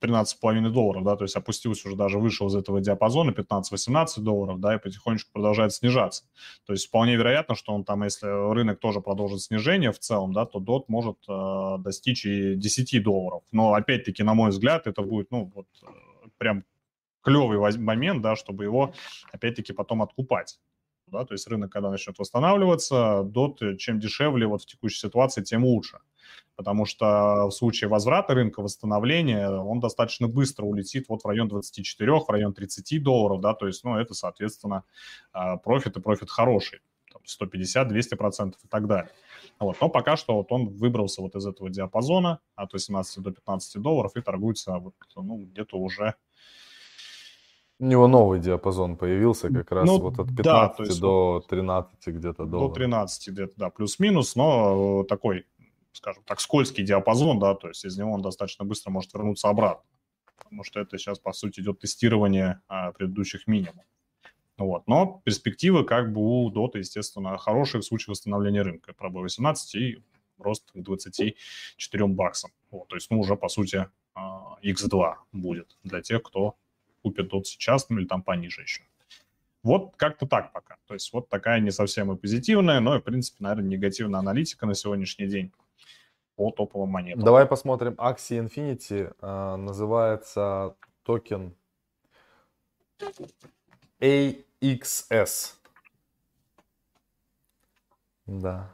13,5 0.00 0.70
долларов, 0.70 1.04
да, 1.04 1.16
то 1.16 1.24
есть 1.24 1.36
опустился 1.36 1.88
уже 1.88 1.96
даже 1.96 2.18
вышел 2.18 2.48
из 2.48 2.54
этого 2.54 2.80
диапазона 2.80 3.30
15-18 3.30 4.20
долларов, 4.20 4.60
да, 4.60 4.74
и 4.74 4.78
потихонечку 4.78 5.30
продолжает 5.32 5.72
снижаться. 5.72 6.24
То 6.66 6.72
есть 6.72 6.86
вполне 6.86 7.16
вероятно, 7.16 7.54
что 7.54 7.72
он 7.72 7.84
там, 7.84 8.02
если 8.02 8.26
рынок 8.26 8.80
тоже 8.80 9.00
продолжит 9.00 9.40
снижение 9.40 9.92
в 9.92 9.98
целом, 9.98 10.32
да, 10.32 10.46
то 10.46 10.58
DOT 10.58 10.84
может 10.88 11.18
э, 11.28 11.76
достичь 11.78 12.26
и 12.26 12.54
10 12.56 13.02
долларов. 13.02 13.42
Но 13.52 13.74
опять-таки, 13.74 14.22
на 14.22 14.34
мой 14.34 14.50
взгляд, 14.50 14.86
это 14.86 15.02
будет, 15.02 15.30
ну, 15.30 15.50
вот 15.54 15.66
э, 15.82 15.86
прям 16.38 16.64
клевый 17.22 17.58
момент, 17.78 18.22
да, 18.22 18.36
чтобы 18.36 18.64
его 18.64 18.94
опять-таки 19.32 19.72
потом 19.72 20.02
откупать. 20.02 20.58
Да, 21.06 21.24
то 21.24 21.32
есть 21.32 21.46
рынок, 21.48 21.72
когда 21.72 21.90
начнет 21.90 22.18
восстанавливаться, 22.18 23.22
DOT, 23.24 23.76
чем 23.76 23.98
дешевле 23.98 24.46
вот 24.46 24.62
в 24.62 24.66
текущей 24.66 24.98
ситуации, 24.98 25.42
тем 25.42 25.64
лучше 25.64 25.98
потому 26.56 26.84
что 26.84 27.46
в 27.46 27.50
случае 27.50 27.88
возврата 27.88 28.34
рынка, 28.34 28.62
восстановления, 28.62 29.48
он 29.48 29.80
достаточно 29.80 30.28
быстро 30.28 30.64
улетит 30.64 31.08
вот 31.08 31.22
в 31.22 31.26
район 31.26 31.48
24, 31.48 32.20
в 32.20 32.28
район 32.28 32.52
30 32.52 33.02
долларов, 33.02 33.40
да, 33.40 33.54
то 33.54 33.66
есть, 33.66 33.84
ну, 33.84 33.96
это, 33.96 34.14
соответственно, 34.14 34.84
а, 35.32 35.56
профит 35.56 35.96
и 35.96 36.00
профит 36.00 36.30
хороший, 36.30 36.80
150, 37.24 37.88
200 37.88 38.14
процентов 38.14 38.60
и 38.64 38.68
так 38.68 38.86
далее. 38.86 39.10
Вот. 39.58 39.76
Но 39.80 39.88
пока 39.88 40.16
что 40.16 40.34
вот 40.34 40.50
он 40.50 40.68
выбрался 40.68 41.22
вот 41.22 41.34
из 41.36 41.46
этого 41.46 41.70
диапазона 41.70 42.40
от 42.54 42.72
18 42.72 43.22
до 43.22 43.30
15 43.32 43.82
долларов 43.82 44.12
и 44.16 44.20
торгуется 44.20 44.78
вот, 44.78 44.94
ну, 45.16 45.46
где-то 45.46 45.76
уже 45.76 46.14
у 47.80 47.84
него 47.84 48.08
новый 48.08 48.40
диапазон 48.40 48.96
появился 48.96 49.50
как 49.50 49.70
раз 49.70 49.86
ну, 49.86 49.98
вот 50.00 50.18
от 50.18 50.34
15 50.34 50.42
да, 50.88 51.00
до 51.00 51.44
13 51.48 52.08
где-то 52.08 52.44
долларов. 52.44 52.72
До 52.72 52.74
13 52.74 53.28
где-то, 53.28 53.52
да, 53.56 53.70
плюс-минус, 53.70 54.34
но 54.34 55.04
такой 55.04 55.46
скажем 55.98 56.22
так, 56.24 56.40
скользкий 56.40 56.84
диапазон, 56.84 57.38
да, 57.38 57.54
то 57.54 57.68
есть 57.68 57.84
из 57.84 57.98
него 57.98 58.12
он 58.12 58.22
достаточно 58.22 58.64
быстро 58.64 58.90
может 58.90 59.12
вернуться 59.12 59.48
обратно, 59.48 59.84
потому 60.36 60.64
что 60.64 60.80
это 60.80 60.96
сейчас, 60.96 61.18
по 61.18 61.32
сути, 61.32 61.60
идет 61.60 61.80
тестирование 61.80 62.60
а, 62.68 62.92
предыдущих 62.92 63.46
минимумов. 63.46 63.84
Вот. 64.56 64.86
Но 64.88 65.20
перспективы 65.24 65.84
как 65.84 66.12
бы 66.12 66.20
у 66.20 66.50
Dota, 66.50 66.78
естественно, 66.78 67.36
хорошие 67.38 67.80
в 67.80 67.84
случае 67.84 68.12
восстановления 68.12 68.62
рынка. 68.62 68.92
Пробой 68.92 69.22
18 69.22 69.74
и 69.76 70.02
рост 70.36 70.72
к 70.72 70.76
24 70.76 72.06
баксам. 72.06 72.50
Вот. 72.70 72.88
То 72.88 72.96
есть, 72.96 73.08
ну, 73.10 73.20
уже, 73.20 73.36
по 73.36 73.48
сути, 73.48 73.88
X2 74.16 75.02
а, 75.02 75.18
будет 75.30 75.76
для 75.84 76.02
тех, 76.02 76.22
кто 76.24 76.56
купит 77.02 77.32
Dot 77.32 77.44
сейчас, 77.44 77.88
ну, 77.88 77.98
или 77.98 78.06
там 78.06 78.22
пониже 78.22 78.62
еще. 78.62 78.82
Вот 79.62 79.94
как-то 79.96 80.26
так 80.26 80.52
пока. 80.52 80.76
То 80.86 80.94
есть 80.94 81.12
вот 81.12 81.28
такая 81.28 81.60
не 81.60 81.70
совсем 81.70 82.12
и 82.12 82.16
позитивная, 82.16 82.80
но 82.80 82.96
и, 82.96 83.00
в 83.00 83.04
принципе, 83.04 83.44
наверное, 83.44 83.68
негативная 83.68 84.20
аналитика 84.20 84.66
на 84.66 84.74
сегодняшний 84.74 85.26
день 85.26 85.52
по 86.38 86.52
топовым 86.52 86.90
монетам. 86.90 87.24
Давай 87.24 87.46
посмотрим. 87.46 87.94
Axie 87.94 88.38
Infinity 88.38 89.12
э, 89.20 89.56
называется 89.56 90.76
токен 91.02 91.56
AXS. 94.00 95.54
Да. 98.26 98.72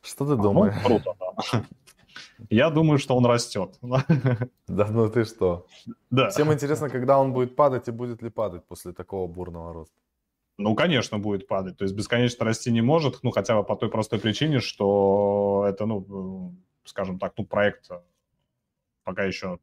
Что 0.00 0.26
ты 0.26 0.36
думаешь? 0.36 0.74
Ну, 0.74 0.86
круто, 0.86 1.14
да. 1.20 1.64
Я 2.48 2.70
думаю, 2.70 2.98
что 2.98 3.16
он 3.16 3.26
растет. 3.26 3.78
Да 4.68 4.86
ну 4.86 5.10
ты 5.10 5.24
что? 5.24 5.66
Да. 6.10 6.30
Всем 6.30 6.50
интересно, 6.50 6.88
когда 6.88 7.18
он 7.18 7.34
будет 7.34 7.56
падать 7.56 7.88
и 7.88 7.92
будет 7.92 8.22
ли 8.22 8.30
падать 8.30 8.64
после 8.64 8.92
такого 8.92 9.26
бурного 9.26 9.74
роста. 9.74 10.00
Ну, 10.60 10.74
конечно, 10.74 11.18
будет 11.18 11.46
падать. 11.46 11.78
То 11.78 11.84
есть 11.84 11.94
бесконечно 11.94 12.44
расти 12.44 12.70
не 12.70 12.82
может, 12.82 13.22
ну, 13.22 13.30
хотя 13.30 13.56
бы 13.56 13.64
по 13.64 13.76
той 13.76 13.88
простой 13.88 14.18
причине, 14.18 14.60
что 14.60 15.64
это, 15.66 15.86
ну, 15.86 16.54
скажем 16.84 17.18
так, 17.18 17.32
ну, 17.38 17.46
проект 17.46 17.90
пока 19.04 19.24
еще, 19.24 19.58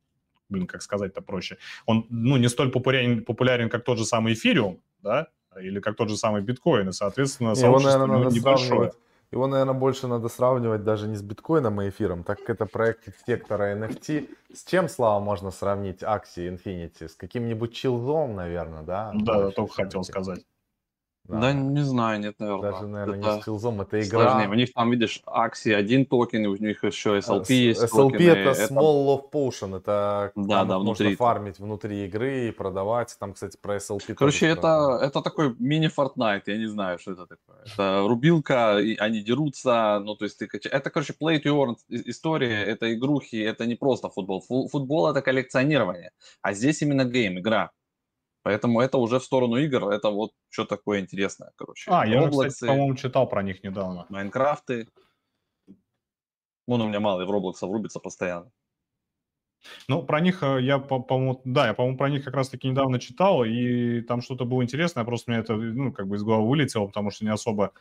блин, 0.50 0.66
как 0.66 0.82
сказать-то 0.82 1.22
проще. 1.22 1.58
Он, 1.86 2.08
ну, 2.10 2.38
не 2.38 2.50
столь 2.50 2.72
популярен, 2.72 3.24
популярен, 3.24 3.70
как 3.70 3.84
тот 3.84 4.00
же 4.00 4.06
самый 4.06 4.34
эфириум, 4.34 4.82
да, 5.04 5.28
или 5.62 5.80
как 5.80 5.96
тот 5.96 6.10
же 6.10 6.18
самый 6.18 6.42
биткоин, 6.42 6.90
и, 6.90 6.92
соответственно, 6.92 7.54
сообщество 7.54 7.92
Его, 7.92 8.08
наверное, 8.08 8.32
небольшое. 8.32 8.92
Его, 9.32 9.46
наверное, 9.46 9.76
больше 9.76 10.08
надо 10.08 10.30
сравнивать 10.30 10.84
даже 10.84 11.08
не 11.08 11.16
с 11.16 11.22
биткоином 11.22 11.82
и 11.82 11.90
эфиром, 11.90 12.24
так 12.24 12.40
как 12.40 12.50
это 12.50 12.66
проект 12.66 13.14
сектора 13.28 13.76
NFT. 13.76 14.30
С 14.54 14.64
чем, 14.64 14.90
Слава, 14.90 15.20
можно 15.20 15.52
сравнить 15.52 16.02
акции 16.02 16.50
Infinity? 16.50 17.08
С 17.08 17.16
каким-нибудь 17.16 17.74
чилзом, 17.74 18.36
наверное, 18.36 18.84
да? 18.84 19.12
Да, 19.14 19.52
только 19.52 19.74
хотел 19.74 20.04
сказать. 20.04 20.46
Да. 21.28 21.54
не 21.54 21.82
знаю, 21.82 22.20
нет, 22.22 22.36
наверное. 22.40 22.72
Даже, 22.72 22.88
наверное, 22.88 23.20
это 23.20 23.36
не 23.36 23.42
стилзом, 23.42 23.82
это 23.82 24.02
игра. 24.02 24.32
Сложнее. 24.32 24.50
У 24.50 24.54
них 24.54 24.74
там, 24.74 24.92
видишь, 24.92 25.22
акции 25.26 25.74
один 25.74 26.06
токен, 26.06 26.46
и 26.46 26.48
у 26.48 26.56
них 26.56 26.84
еще 26.84 27.18
SLP 27.18 27.42
S- 27.42 27.50
есть 27.50 27.82
SLP 27.84 28.12
токены. 28.12 28.24
это 28.24 28.74
Small 28.74 29.06
Love 29.06 29.32
Potion, 29.32 29.78
это 29.78 30.32
да, 30.36 30.64
да, 30.64 30.80
можно 30.80 30.80
внутри. 30.80 31.16
фармить 31.16 31.60
внутри 31.60 32.06
игры 32.06 32.48
и 32.48 32.52
продавать. 32.52 33.16
Там, 33.20 33.34
кстати, 33.34 33.58
про 33.62 33.76
SLP 33.76 34.14
Короче, 34.14 34.48
это, 34.48 35.00
это 35.02 35.22
такой 35.22 35.56
мини-Fortnite, 35.60 36.44
я 36.46 36.58
не 36.58 36.68
знаю, 36.68 36.98
что 37.00 37.12
это 37.12 37.28
такое. 37.28 37.58
Это 37.66 38.06
рубилка, 38.08 38.80
и 38.80 38.96
они 38.96 39.22
дерутся, 39.22 40.00
ну, 40.04 40.16
то 40.16 40.26
есть 40.26 40.38
ты... 40.40 40.48
Это, 40.72 40.90
короче, 40.90 41.14
play 41.14 41.42
to 41.44 41.52
earn 41.52 41.76
история, 41.90 42.64
это 42.64 42.94
игрухи, 42.94 43.38
это 43.38 43.66
не 43.66 43.76
просто 43.76 44.10
футбол. 44.10 44.42
Футбол— 44.42 45.10
это 45.12 45.22
коллекционирование, 45.22 46.12
а 46.42 46.54
здесь 46.54 46.82
именно 46.82 47.04
game, 47.04 47.40
игра. 47.40 47.72
Поэтому 48.48 48.80
это 48.80 48.98
уже 48.98 49.20
в 49.20 49.26
сторону 49.26 49.58
игр, 49.58 49.90
это 49.90 50.10
вот 50.10 50.32
что 50.48 50.64
такое 50.64 51.02
интересное, 51.02 51.52
короче. 51.58 51.92
А, 51.92 52.08
я, 52.08 52.24
Roblox, 52.24 52.48
кстати, 52.48 52.70
по-моему, 52.70 52.96
читал 52.96 53.28
про 53.28 53.44
них 53.44 53.62
недавно. 53.62 54.06
Minecraft 54.08 54.73
ы. 54.73 54.88
Вон 56.66 56.82
у 56.82 56.88
меня 56.88 57.02
малый 57.02 57.26
в 57.26 57.30
Roblox 57.30 57.62
а 57.62 57.68
врубится 57.68 58.00
постоянно. 58.00 58.50
Ну, 59.88 60.04
про 60.04 60.20
них 60.20 60.44
э, 60.44 60.62
я, 60.62 60.80
по-моему, 60.80 61.42
да, 61.46 61.68
я, 61.68 61.74
по-моему, 61.74 61.98
про 61.98 62.10
них 62.10 62.24
как 62.24 62.36
раз-таки 62.36 62.68
недавно 62.68 63.00
читал, 63.00 63.44
и 63.44 64.02
там 64.02 64.22
что-то 64.22 64.46
было 64.46 64.64
интересное, 64.64 65.04
просто 65.04 65.32
мне 65.32 65.40
это, 65.40 65.56
ну, 65.56 65.92
как 65.92 66.08
бы 66.08 66.16
из 66.18 66.24
головы 66.24 66.50
вылетело, 66.50 66.88
потому 66.88 67.12
что 67.12 67.26
не 67.26 67.32
особо, 67.32 67.72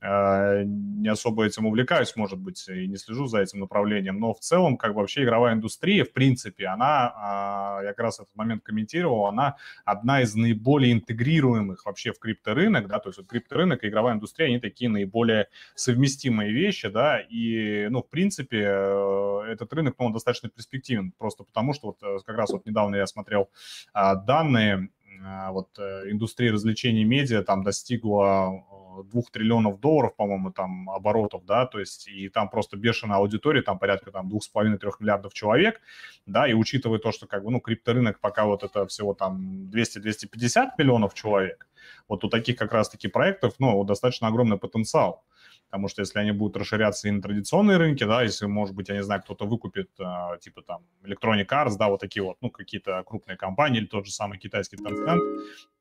э, 0.00 0.62
не 0.64 1.08
особо 1.08 1.44
этим 1.44 1.66
увлекаюсь, 1.66 2.14
может 2.16 2.38
быть, 2.38 2.68
и 2.68 2.86
не 2.86 2.96
слежу 2.96 3.26
за 3.26 3.40
этим 3.40 3.60
направлением, 3.60 4.20
но 4.20 4.34
в 4.34 4.40
целом, 4.40 4.76
как 4.76 4.94
бы 4.94 5.00
вообще 5.00 5.24
игровая 5.24 5.54
индустрия, 5.54 6.04
в 6.04 6.12
принципе, 6.12 6.66
она, 6.66 7.80
э, 7.80 7.84
я 7.86 7.88
как 7.90 8.00
раз 8.00 8.20
этот 8.20 8.34
момент 8.36 8.62
комментировал, 8.62 9.26
она 9.26 9.56
одна 9.84 10.22
из 10.22 10.34
наиболее 10.34 10.92
интегрируемых 10.92 11.86
вообще 11.86 12.12
в 12.12 12.18
крипторынок, 12.18 12.86
да, 12.86 12.98
то 12.98 13.08
есть 13.08 13.18
вот 13.18 13.26
крипторынок 13.26 13.84
и 13.84 13.88
игровая 13.88 14.14
индустрия, 14.14 14.48
они 14.48 14.60
такие 14.60 14.90
наиболее 14.90 15.48
совместимые 15.74 16.52
вещи, 16.52 16.88
да, 16.88 17.20
и, 17.20 17.88
ну, 17.90 18.02
в 18.02 18.08
принципе, 18.08 18.62
э, 18.64 19.40
этот 19.48 19.72
рынок, 19.72 19.96
ну, 19.98 20.06
он 20.06 20.12
достаточно 20.12 20.48
перспективен, 20.48 21.12
просто 21.18 21.33
потому 21.42 21.72
что 21.72 21.88
вот 21.88 22.02
э, 22.02 22.18
как 22.24 22.36
раз 22.36 22.50
вот 22.50 22.66
недавно 22.66 22.94
я 22.94 23.06
смотрел 23.06 23.50
а, 23.92 24.14
данные 24.14 24.90
а, 25.24 25.50
вот 25.50 25.78
э, 25.78 26.10
индустрия 26.10 26.52
развлечений 26.52 27.04
медиа 27.04 27.42
там 27.42 27.62
достигла 27.62 28.64
2 29.02 29.22
триллионов 29.32 29.80
долларов, 29.80 30.14
по-моему, 30.14 30.52
там 30.52 30.88
оборотов, 30.90 31.44
да, 31.44 31.66
то 31.66 31.80
есть 31.80 32.08
и 32.08 32.28
там 32.28 32.48
просто 32.48 32.76
бешеная 32.76 33.18
аудитория, 33.18 33.62
там 33.62 33.78
порядка 33.78 34.10
там 34.10 34.30
2,5-3 34.30 34.92
миллиардов 35.00 35.34
человек, 35.34 35.80
да, 36.26 36.46
и 36.46 36.54
учитывая 36.54 36.98
то, 36.98 37.12
что 37.12 37.26
как 37.26 37.44
бы, 37.44 37.50
ну, 37.50 37.60
крипторынок 37.60 38.20
пока 38.20 38.44
вот 38.44 38.62
это 38.62 38.86
всего 38.86 39.14
там 39.14 39.70
200-250 39.72 40.70
миллионов 40.78 41.14
человек, 41.14 41.66
вот 42.08 42.24
у 42.24 42.28
таких 42.28 42.56
как 42.56 42.72
раз-таки 42.72 43.08
проектов, 43.08 43.54
ну, 43.58 43.82
достаточно 43.84 44.28
огромный 44.28 44.58
потенциал 44.58 45.24
потому 45.74 45.88
что 45.88 46.02
если 46.02 46.20
они 46.20 46.30
будут 46.30 46.56
расширяться 46.56 47.08
и 47.08 47.10
на 47.10 47.20
традиционные 47.20 47.78
рынки, 47.78 48.04
да, 48.04 48.22
если, 48.22 48.46
может 48.46 48.76
быть, 48.76 48.90
я 48.90 48.94
не 48.94 49.02
знаю, 49.02 49.20
кто-то 49.22 49.44
выкупит, 49.44 49.90
а, 49.98 50.36
типа 50.38 50.62
там 50.62 50.86
Electronic 51.02 51.48
Arts, 51.48 51.74
да, 51.76 51.88
вот 51.88 51.98
такие 51.98 52.22
вот, 52.22 52.36
ну, 52.40 52.48
какие-то 52.48 53.02
крупные 53.04 53.36
компании 53.36 53.80
или 53.80 53.86
тот 53.86 54.06
же 54.06 54.12
самый 54.12 54.38
китайский 54.38 54.76
Tencent, 54.76 55.18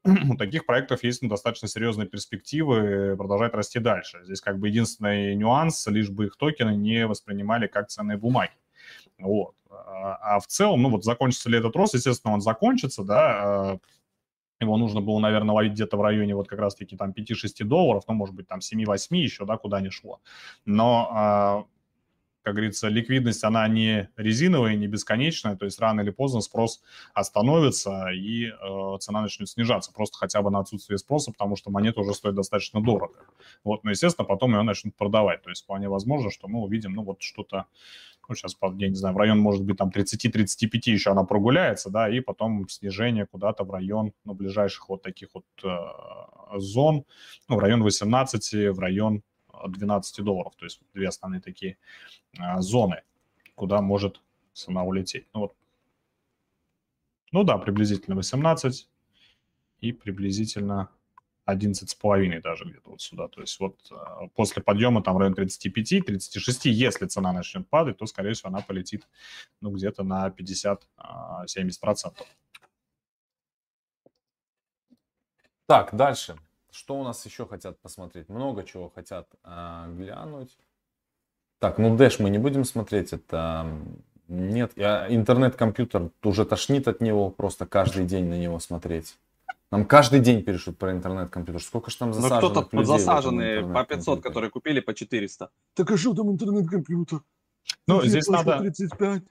у 0.31 0.35
таких 0.35 0.65
проектов 0.65 1.03
есть 1.03 1.21
ну, 1.21 1.29
достаточно 1.29 1.67
серьезные 1.67 2.07
перспективы 2.07 3.15
продолжать 3.15 3.53
расти 3.53 3.77
дальше. 3.77 4.21
Здесь 4.23 4.41
как 4.41 4.57
бы 4.57 4.67
единственный 4.67 5.35
нюанс, 5.35 5.85
лишь 5.85 6.09
бы 6.09 6.25
их 6.25 6.37
токены 6.37 6.75
не 6.75 7.05
воспринимали 7.05 7.67
как 7.67 7.89
ценные 7.89 8.17
бумаги. 8.17 8.57
Вот. 9.19 9.53
А, 9.69 10.15
а 10.15 10.39
в 10.39 10.47
целом, 10.47 10.81
ну 10.81 10.89
вот 10.89 11.03
закончится 11.03 11.51
ли 11.51 11.59
этот 11.59 11.75
рост, 11.75 11.93
естественно, 11.93 12.33
он 12.33 12.41
закончится, 12.41 13.03
да, 13.03 13.73
а, 13.73 13.77
его 14.63 14.77
нужно 14.77 15.01
было, 15.01 15.19
наверное, 15.19 15.55
ловить 15.55 15.73
где-то 15.73 15.97
в 15.97 16.01
районе 16.01 16.35
вот 16.35 16.47
как 16.47 16.59
раз-таки 16.59 16.97
там 16.97 17.11
5-6 17.11 17.63
долларов, 17.63 18.03
ну, 18.07 18.13
может 18.13 18.35
быть, 18.35 18.47
там 18.47 18.59
7-8 18.59 19.15
еще, 19.15 19.45
да, 19.45 19.57
куда 19.57 19.81
не 19.81 19.89
шло. 19.89 20.19
Но, 20.65 21.09
а, 21.11 21.65
как 22.43 22.55
говорится, 22.55 22.89
ликвидность, 22.89 23.43
она 23.43 23.67
не 23.67 24.09
резиновая, 24.17 24.75
не 24.75 24.87
бесконечная, 24.87 25.55
то 25.55 25.65
есть 25.65 25.79
рано 25.79 26.01
или 26.01 26.09
поздно 26.09 26.41
спрос 26.41 26.81
остановится 27.13 28.09
и 28.09 28.47
э, 28.47 28.97
цена 28.99 29.21
начнет 29.21 29.47
снижаться, 29.47 29.93
просто 29.93 30.17
хотя 30.17 30.41
бы 30.41 30.51
на 30.51 30.59
отсутствие 30.59 30.97
спроса, 30.97 31.31
потому 31.31 31.55
что 31.55 31.71
монета 31.71 32.01
уже 32.01 32.13
стоит 32.13 32.35
достаточно 32.35 32.81
дорого. 32.81 33.15
Вот, 33.63 33.85
но, 33.85 33.91
естественно, 33.91 34.25
потом 34.25 34.55
ее 34.55 34.63
начнут 34.63 34.95
продавать, 34.95 35.41
то 35.41 35.49
есть 35.49 35.63
вполне 35.63 35.87
возможно, 35.87 36.31
что 36.31 36.49
мы 36.49 36.59
увидим, 36.59 36.93
ну, 36.93 37.03
вот 37.03 37.21
что-то 37.21 37.65
ну, 38.27 38.35
сейчас, 38.35 38.55
я 38.77 38.89
не 38.89 38.95
знаю, 38.95 39.15
в 39.15 39.17
район, 39.17 39.39
может 39.39 39.63
быть, 39.63 39.77
там 39.77 39.89
30-35 39.89 40.69
еще 40.85 41.11
она 41.11 41.23
прогуляется, 41.23 41.89
да, 41.89 42.09
и 42.09 42.19
потом 42.19 42.67
снижение 42.69 43.25
куда-то 43.25 43.63
в 43.63 43.71
район, 43.71 44.13
ну, 44.25 44.33
ближайших 44.33 44.89
вот 44.89 45.01
таких 45.01 45.29
вот 45.33 45.45
э, 45.63 46.57
зон, 46.59 47.05
ну, 47.49 47.55
в 47.55 47.59
район 47.59 47.83
18, 47.83 48.75
в 48.75 48.79
район 48.79 49.23
12 49.67 50.23
долларов, 50.23 50.53
то 50.57 50.65
есть 50.65 50.79
две 50.93 51.07
основные 51.07 51.41
такие 51.41 51.77
э, 52.37 52.59
зоны, 52.59 53.01
куда 53.55 53.81
может 53.81 54.21
цена 54.53 54.83
улететь. 54.83 55.27
Ну, 55.33 55.41
вот. 55.41 55.55
ну 57.31 57.43
да, 57.43 57.57
приблизительно 57.57 58.15
18 58.15 58.87
и 59.81 59.91
приблизительно 59.91 60.89
11,5 61.47 62.41
даже 62.41 62.65
где-то 62.65 62.91
вот 62.91 63.01
сюда. 63.01 63.27
То 63.27 63.41
есть 63.41 63.59
вот 63.59 63.77
а, 63.91 64.27
после 64.35 64.61
подъема 64.61 65.03
там 65.03 65.15
в 65.15 65.17
районе 65.17 65.35
35-36, 65.35 66.69
если 66.69 67.05
цена 67.07 67.33
начнет 67.33 67.67
падать, 67.67 67.97
то, 67.97 68.05
скорее 68.05 68.33
всего, 68.33 68.49
она 68.49 68.61
полетит 68.61 69.07
ну, 69.61 69.71
где-то 69.71 70.03
на 70.03 70.27
50-70%. 70.27 70.77
А, 70.97 71.45
так, 75.65 75.95
дальше. 75.95 76.37
Что 76.71 76.99
у 76.99 77.03
нас 77.03 77.25
еще 77.25 77.45
хотят 77.45 77.79
посмотреть? 77.79 78.29
Много 78.29 78.63
чего 78.63 78.89
хотят 78.89 79.27
э, 79.43 79.85
глянуть. 79.95 80.57
Так, 81.59 81.77
ну 81.77 81.95
Dash 81.95 82.15
мы 82.19 82.29
не 82.29 82.39
будем 82.39 82.65
смотреть, 82.65 83.13
это 83.13 83.71
нет, 84.27 84.71
я 84.75 85.07
интернет-компьютер 85.07 86.09
уже 86.23 86.45
тошнит 86.45 86.87
от 86.87 86.99
него, 87.01 87.29
просто 87.29 87.65
каждый 87.65 88.05
день 88.05 88.25
на 88.25 88.37
него 88.37 88.59
смотреть. 88.59 89.17
Нам 89.73 89.85
каждый 89.85 90.19
день 90.19 90.43
пишут 90.43 90.77
про 90.77 90.91
интернет-компьютер. 90.91 91.59
Сколько 91.59 91.89
же 91.89 91.97
там 91.97 92.13
засаженных 92.13 92.43
Ну 92.43 92.63
кто-то 92.63 92.85
засаженные 92.85 93.73
по 93.73 93.83
500, 93.83 94.21
которые 94.21 94.51
купили 94.51 94.81
по 94.81 94.93
400. 94.93 95.49
Так 95.73 95.89
а 95.89 95.97
что 95.97 96.13
там 96.13 96.29
интернет-компьютер? 96.29 97.21
Ну, 97.87 98.03
здесь 98.03 98.27
надо... 98.27 98.59
35. 98.59 99.23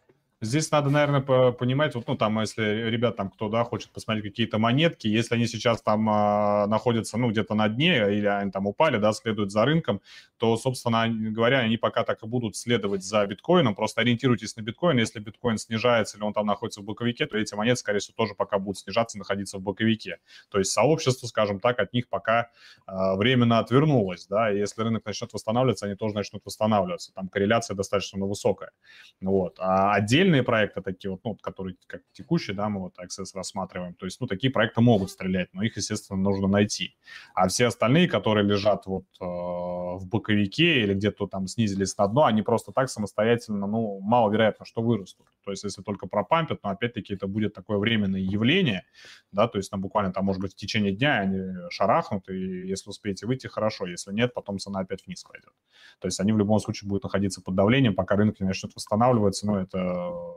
Здесь 0.42 0.72
надо, 0.72 0.90
наверное, 0.90 1.52
понимать, 1.52 1.94
вот, 1.94 2.08
ну, 2.08 2.16
там, 2.16 2.40
если 2.40 2.90
ребят, 2.90 3.14
там, 3.14 3.30
кто, 3.30 3.48
да, 3.48 3.62
хочет 3.62 3.92
посмотреть 3.92 4.24
какие-то 4.24 4.58
монетки, 4.58 5.06
если 5.06 5.36
они 5.36 5.46
сейчас 5.46 5.80
там 5.82 6.08
а, 6.10 6.66
находятся, 6.66 7.16
ну, 7.16 7.30
где-то 7.30 7.54
на 7.54 7.68
дне, 7.68 8.12
или 8.12 8.26
они 8.26 8.50
там 8.50 8.66
упали, 8.66 8.98
да, 8.98 9.12
следуют 9.12 9.52
за 9.52 9.64
рынком, 9.64 10.00
то, 10.38 10.56
собственно 10.56 11.06
говоря, 11.08 11.60
они 11.60 11.76
пока 11.76 12.02
так 12.02 12.24
и 12.24 12.26
будут 12.26 12.56
следовать 12.56 13.04
за 13.04 13.24
биткоином, 13.24 13.76
просто 13.76 14.00
ориентируйтесь 14.00 14.56
на 14.56 14.62
биткоин, 14.62 14.98
если 14.98 15.20
биткоин 15.20 15.58
снижается 15.58 16.16
или 16.16 16.24
он 16.24 16.32
там 16.32 16.44
находится 16.44 16.80
в 16.80 16.84
боковике, 16.84 17.26
то 17.26 17.38
эти 17.38 17.54
монеты, 17.54 17.78
скорее 17.78 18.00
всего, 18.00 18.14
тоже 18.16 18.34
пока 18.34 18.58
будут 18.58 18.78
снижаться, 18.78 19.18
находиться 19.18 19.58
в 19.58 19.62
боковике. 19.62 20.18
То 20.50 20.58
есть 20.58 20.72
сообщество, 20.72 21.28
скажем 21.28 21.60
так, 21.60 21.78
от 21.78 21.92
них 21.92 22.08
пока 22.08 22.50
а, 22.86 23.14
временно 23.14 23.60
отвернулось, 23.60 24.26
да, 24.26 24.52
и 24.52 24.58
если 24.58 24.82
рынок 24.82 25.04
начнет 25.06 25.32
восстанавливаться, 25.32 25.86
они 25.86 25.94
тоже 25.94 26.16
начнут 26.16 26.42
восстанавливаться, 26.44 27.12
там 27.14 27.28
корреляция 27.28 27.76
достаточно 27.76 28.26
высокая, 28.26 28.72
вот. 29.20 29.54
А 29.60 29.94
отдельно 29.94 30.31
отдельные 30.32 30.42
проекты 30.42 30.80
такие 30.80 31.10
вот, 31.10 31.20
ну, 31.24 31.36
которые 31.36 31.76
как 31.86 32.02
текущие, 32.12 32.56
да, 32.56 32.68
мы 32.68 32.80
вот 32.80 32.94
Access 32.98 33.34
рассматриваем. 33.34 33.94
То 33.94 34.06
есть, 34.06 34.20
ну, 34.20 34.26
такие 34.26 34.50
проекты 34.50 34.80
могут 34.80 35.10
стрелять, 35.10 35.48
но 35.52 35.62
их, 35.62 35.76
естественно, 35.76 36.18
нужно 36.18 36.48
найти. 36.48 36.94
А 37.34 37.48
все 37.48 37.66
остальные, 37.66 38.08
которые 38.08 38.46
лежат 38.46 38.86
вот 38.86 39.04
э, 39.20 39.24
в 39.24 40.06
боковике 40.06 40.82
или 40.82 40.94
где-то 40.94 41.26
там 41.26 41.46
снизились 41.46 41.96
на 41.98 42.06
дно, 42.06 42.24
они 42.24 42.42
просто 42.42 42.72
так 42.72 42.88
самостоятельно, 42.88 43.66
ну, 43.66 44.00
маловероятно, 44.00 44.64
что 44.64 44.82
вырастут. 44.82 45.26
То 45.44 45.50
есть, 45.50 45.64
если 45.64 45.82
только 45.82 46.06
пропампят, 46.06 46.60
но 46.62 46.70
опять-таки 46.70 47.14
это 47.14 47.26
будет 47.26 47.54
такое 47.54 47.78
временное 47.78 48.20
явление, 48.20 48.82
да, 49.32 49.48
то 49.48 49.58
есть, 49.58 49.70
там 49.70 49.80
буквально 49.80 50.12
там, 50.12 50.24
может 50.24 50.40
быть, 50.40 50.52
в 50.52 50.56
течение 50.56 50.92
дня 50.92 51.20
они 51.20 51.38
шарахнут, 51.70 52.28
и 52.28 52.68
если 52.68 52.90
успеете 52.90 53.26
выйти, 53.26 53.46
хорошо, 53.48 53.86
если 53.86 54.12
нет, 54.12 54.34
потом 54.34 54.58
цена 54.58 54.80
опять 54.80 55.06
вниз 55.06 55.24
пойдет. 55.24 55.52
То 56.00 56.08
есть, 56.08 56.20
они 56.20 56.32
в 56.32 56.38
любом 56.38 56.58
случае 56.58 56.88
будут 56.88 57.04
находиться 57.04 57.42
под 57.42 57.54
давлением, 57.54 57.94
пока 57.94 58.16
рынок 58.16 58.40
не 58.40 58.46
начнет 58.46 58.74
восстанавливаться, 58.74 59.46
но 59.46 59.60
это 59.60 59.82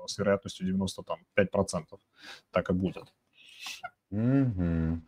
с 0.08 0.18
вероятностью 0.18 0.68
95% 0.76 2.00
так 2.52 2.70
и 2.70 2.74
будет. 2.74 3.14
Угу. 4.12 5.02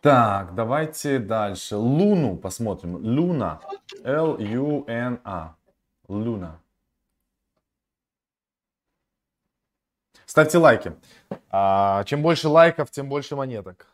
Так, 0.00 0.54
давайте 0.54 1.18
дальше. 1.18 1.76
Луну 1.76 2.36
посмотрим. 2.36 2.96
Луна. 2.96 3.60
L-U-N-A. 4.02 5.56
Луна. 6.08 6.60
Ставьте 10.26 10.58
лайки. 10.58 10.92
А, 11.48 12.04
чем 12.04 12.20
больше 12.22 12.48
лайков, 12.48 12.90
тем 12.90 13.08
больше 13.08 13.34
монеток. 13.34 13.86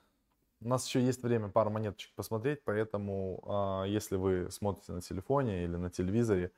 У 0.63 0.69
нас 0.69 0.85
еще 0.87 1.01
есть 1.01 1.23
время 1.23 1.49
пару 1.49 1.71
монеточек 1.71 2.13
посмотреть, 2.15 2.65
поэтому 2.65 3.43
а, 3.47 3.85
если 3.85 4.17
вы 4.17 4.51
смотрите 4.51 4.93
на 4.93 5.01
телефоне 5.01 5.63
или 5.63 5.77
на 5.77 5.91
телевизоре, 5.91 6.51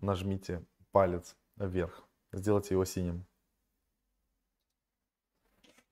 нажмите 0.00 0.64
палец 0.92 1.36
вверх. 1.56 2.07
Сделайте 2.32 2.74
его 2.74 2.84
синим. 2.84 3.24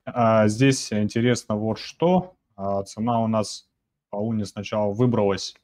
А, 0.05 0.47
здесь 0.49 0.93
интересно 0.93 1.57
вот 1.57 1.79
что. 1.79 2.37
А, 2.55 2.83
цена 2.85 3.21
у 3.23 3.27
нас 3.27 3.69
по 4.11 4.17
уне 4.17 4.45
сначала 4.45 4.93
выбралась, 4.93 5.57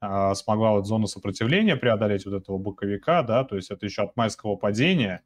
а, 0.00 0.34
смогла 0.34 0.72
вот 0.72 0.86
зону 0.86 1.06
сопротивления 1.06 1.76
преодолеть 1.76 2.26
вот 2.26 2.34
этого 2.34 2.58
боковика, 2.58 3.22
да, 3.22 3.44
то 3.44 3.56
есть 3.56 3.70
это 3.70 3.86
еще 3.86 4.02
от 4.02 4.16
майского 4.16 4.56
падения. 4.56 5.22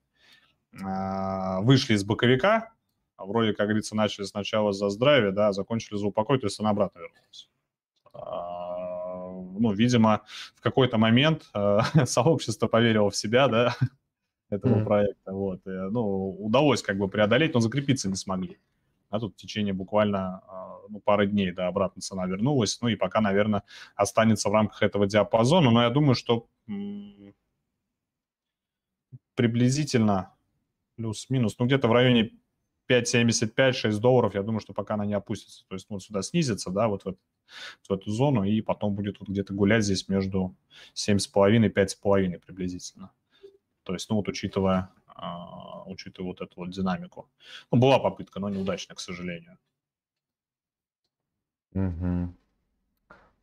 А, 0.84 1.60
вышли 1.60 1.94
из 1.94 2.04
боковика, 2.04 2.72
вроде, 3.18 3.54
как 3.54 3.66
говорится, 3.66 3.96
начали 3.96 4.24
сначала 4.24 4.72
за 4.72 4.88
здравие, 4.90 5.32
да, 5.32 5.52
закончили 5.52 5.96
за 5.96 6.06
упокой, 6.06 6.38
то 6.38 6.46
есть 6.46 6.60
она 6.60 6.70
обратно 6.70 7.00
вернулась. 7.00 7.48
А, 8.12 9.30
ну, 9.58 9.72
видимо, 9.72 10.22
в 10.54 10.60
какой-то 10.60 10.98
момент 10.98 11.48
а, 11.54 11.82
сообщество 12.06 12.66
поверило 12.66 13.10
в 13.10 13.16
себя, 13.16 13.48
да, 13.48 13.76
этого 14.50 14.80
mm-hmm. 14.80 14.84
проекта. 14.84 15.32
Вот. 15.32 15.66
И, 15.66 15.70
ну, 15.70 16.30
удалось 16.44 16.82
как 16.82 16.98
бы 16.98 17.08
преодолеть, 17.08 17.54
но 17.54 17.60
закрепиться 17.60 18.08
не 18.08 18.16
смогли. 18.16 18.58
А 19.10 19.20
тут 19.20 19.34
в 19.34 19.36
течение 19.36 19.72
буквально 19.72 20.42
а, 20.48 20.80
ну, 20.88 21.00
пары 21.00 21.26
дней, 21.26 21.52
да, 21.52 21.68
обратно 21.68 22.02
цена 22.02 22.26
вернулась. 22.26 22.80
Ну 22.80 22.88
и 22.88 22.96
пока, 22.96 23.20
наверное, 23.20 23.62
останется 23.94 24.48
в 24.48 24.52
рамках 24.52 24.82
этого 24.82 25.06
диапазона. 25.06 25.70
Но 25.70 25.82
я 25.82 25.90
думаю, 25.90 26.14
что 26.14 26.48
приблизительно 29.34 30.34
плюс-минус, 30.96 31.56
ну 31.58 31.66
где-то 31.66 31.88
в 31.88 31.92
районе 31.92 32.32
5,75-6 32.88 33.98
долларов, 33.98 34.34
я 34.34 34.42
думаю, 34.42 34.60
что 34.60 34.72
пока 34.72 34.94
она 34.94 35.06
не 35.06 35.14
опустится. 35.14 35.64
То 35.68 35.74
есть 35.74 35.88
ну, 35.90 35.96
вот 35.96 36.02
сюда 36.02 36.22
снизится, 36.22 36.70
да, 36.70 36.88
вот 36.88 37.04
в, 37.04 37.08
эту, 37.08 37.18
в 37.88 37.92
эту 37.92 38.10
зону, 38.10 38.44
и 38.44 38.60
потом 38.60 38.94
будет 38.94 39.20
вот 39.20 39.28
где-то 39.28 39.54
гулять 39.54 39.84
здесь 39.84 40.08
между 40.08 40.54
7,5 40.94 41.66
и 41.66 41.68
5,5 41.68 42.40
приблизительно. 42.40 43.10
То 43.84 43.92
есть, 43.92 44.10
ну 44.10 44.16
вот 44.16 44.28
учитывая, 44.28 44.90
а, 45.06 45.84
учитывая 45.86 46.28
вот 46.28 46.40
эту 46.40 46.54
вот 46.56 46.70
динамику. 46.70 47.30
Ну, 47.70 47.78
была 47.78 47.98
попытка, 47.98 48.40
но 48.40 48.48
неудачная, 48.48 48.96
к 48.96 49.00
сожалению. 49.00 49.58
Угу. 51.72 52.34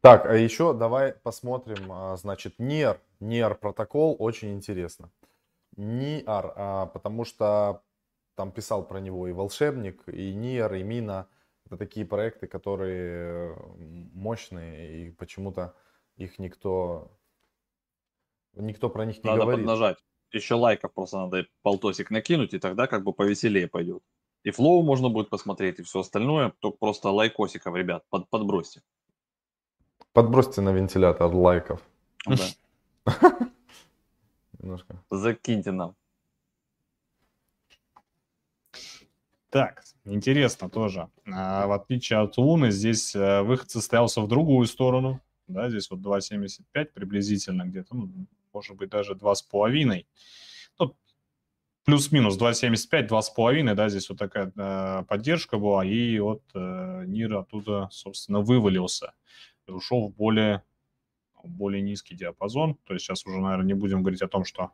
Так, 0.02 0.26
а 0.26 0.36
еще 0.36 0.74
давай 0.74 1.14
посмотрим, 1.14 1.92
а, 1.92 2.18
значит, 2.18 2.60
NIR, 2.60 3.00
NIR 3.20 3.56
протокол 3.56 4.16
очень 4.20 4.54
интересно. 4.54 5.12
NIR, 5.78 6.54
а, 6.56 6.86
потому 6.88 7.24
что 7.24 7.84
там 8.36 8.52
писал 8.52 8.88
про 8.88 9.00
него 9.00 9.28
и 9.28 9.34
Волшебник, 9.34 10.02
и 10.08 10.34
Нир, 10.34 10.74
и 10.74 10.84
Мина. 10.84 11.28
Это 11.66 11.78
такие 11.78 12.06
проекты, 12.06 12.48
которые 12.48 13.56
мощные, 14.14 15.08
и 15.08 15.12
почему-то 15.12 15.76
их 16.18 16.40
никто, 16.40 17.12
никто 18.54 18.90
про 18.90 19.06
них 19.06 19.24
не 19.24 19.30
надо 19.30 19.44
говорит. 19.44 19.66
Надо 19.66 19.78
поднажать. 19.78 19.98
Еще 20.32 20.56
лайков 20.56 20.94
просто 20.94 21.18
надо 21.18 21.46
полтосик 21.62 22.10
накинуть, 22.10 22.54
и 22.54 22.60
тогда 22.60 22.88
как 22.88 23.04
бы 23.04 23.14
повеселее 23.14 23.68
пойдет. 23.68 24.02
И 24.44 24.52
флоу 24.52 24.82
можно 24.82 25.10
будет 25.10 25.30
посмотреть, 25.30 25.80
и 25.80 25.84
все 25.84 26.00
остальное. 26.00 26.54
Только 26.60 26.78
просто 26.78 27.10
лайкосиков, 27.10 27.76
ребят, 27.76 28.04
под, 28.10 28.30
подбросьте. 28.30 28.82
Подбросьте 30.14 30.62
на 30.62 30.72
вентилятор 30.72 31.34
лайков. 31.34 31.82
Да. 32.26 32.48
Немножко. 34.60 35.04
Закиньте 35.10 35.72
нам. 35.72 35.96
Так, 39.50 39.84
интересно 40.06 40.70
тоже. 40.70 41.10
А, 41.26 41.68
в 41.68 41.74
отличие 41.74 42.20
от 42.20 42.38
Луны, 42.38 42.72
здесь 42.72 43.14
а, 43.16 43.44
выход 43.44 43.70
состоялся 43.70 44.22
в 44.22 44.28
другую 44.28 44.66
сторону. 44.66 45.20
Да, 45.48 45.70
здесь 45.70 45.92
вот 45.92 46.00
2.75 46.00 46.86
приблизительно 46.86 47.64
где-то, 47.64 47.94
ну, 47.96 48.10
может 48.54 48.76
быть, 48.76 48.90
даже 48.90 49.14
2,5. 49.14 50.06
Ну, 50.80 50.98
плюс-минус 51.86 52.40
2.75, 52.40 53.08
2,5, 53.08 53.74
да, 53.74 53.90
здесь 53.90 54.10
вот 54.10 54.20
такая 54.20 54.52
э, 54.56 55.04
поддержка 55.08 55.58
была, 55.58 55.86
и 55.86 56.20
вот 56.20 56.44
э, 56.54 57.04
Нир 57.06 57.36
оттуда, 57.36 57.90
собственно, 57.92 58.42
вывалился 58.42 59.14
и 59.68 59.72
ушел 59.72 60.10
в 60.10 60.16
более, 60.16 60.64
более 61.44 61.82
низкий 61.82 62.16
диапазон. 62.16 62.76
То 62.86 62.94
есть 62.94 63.06
сейчас 63.06 63.26
уже, 63.26 63.40
наверное, 63.40 63.66
не 63.66 63.74
будем 63.74 64.02
говорить 64.02 64.22
о 64.22 64.28
том, 64.28 64.46
что 64.46 64.72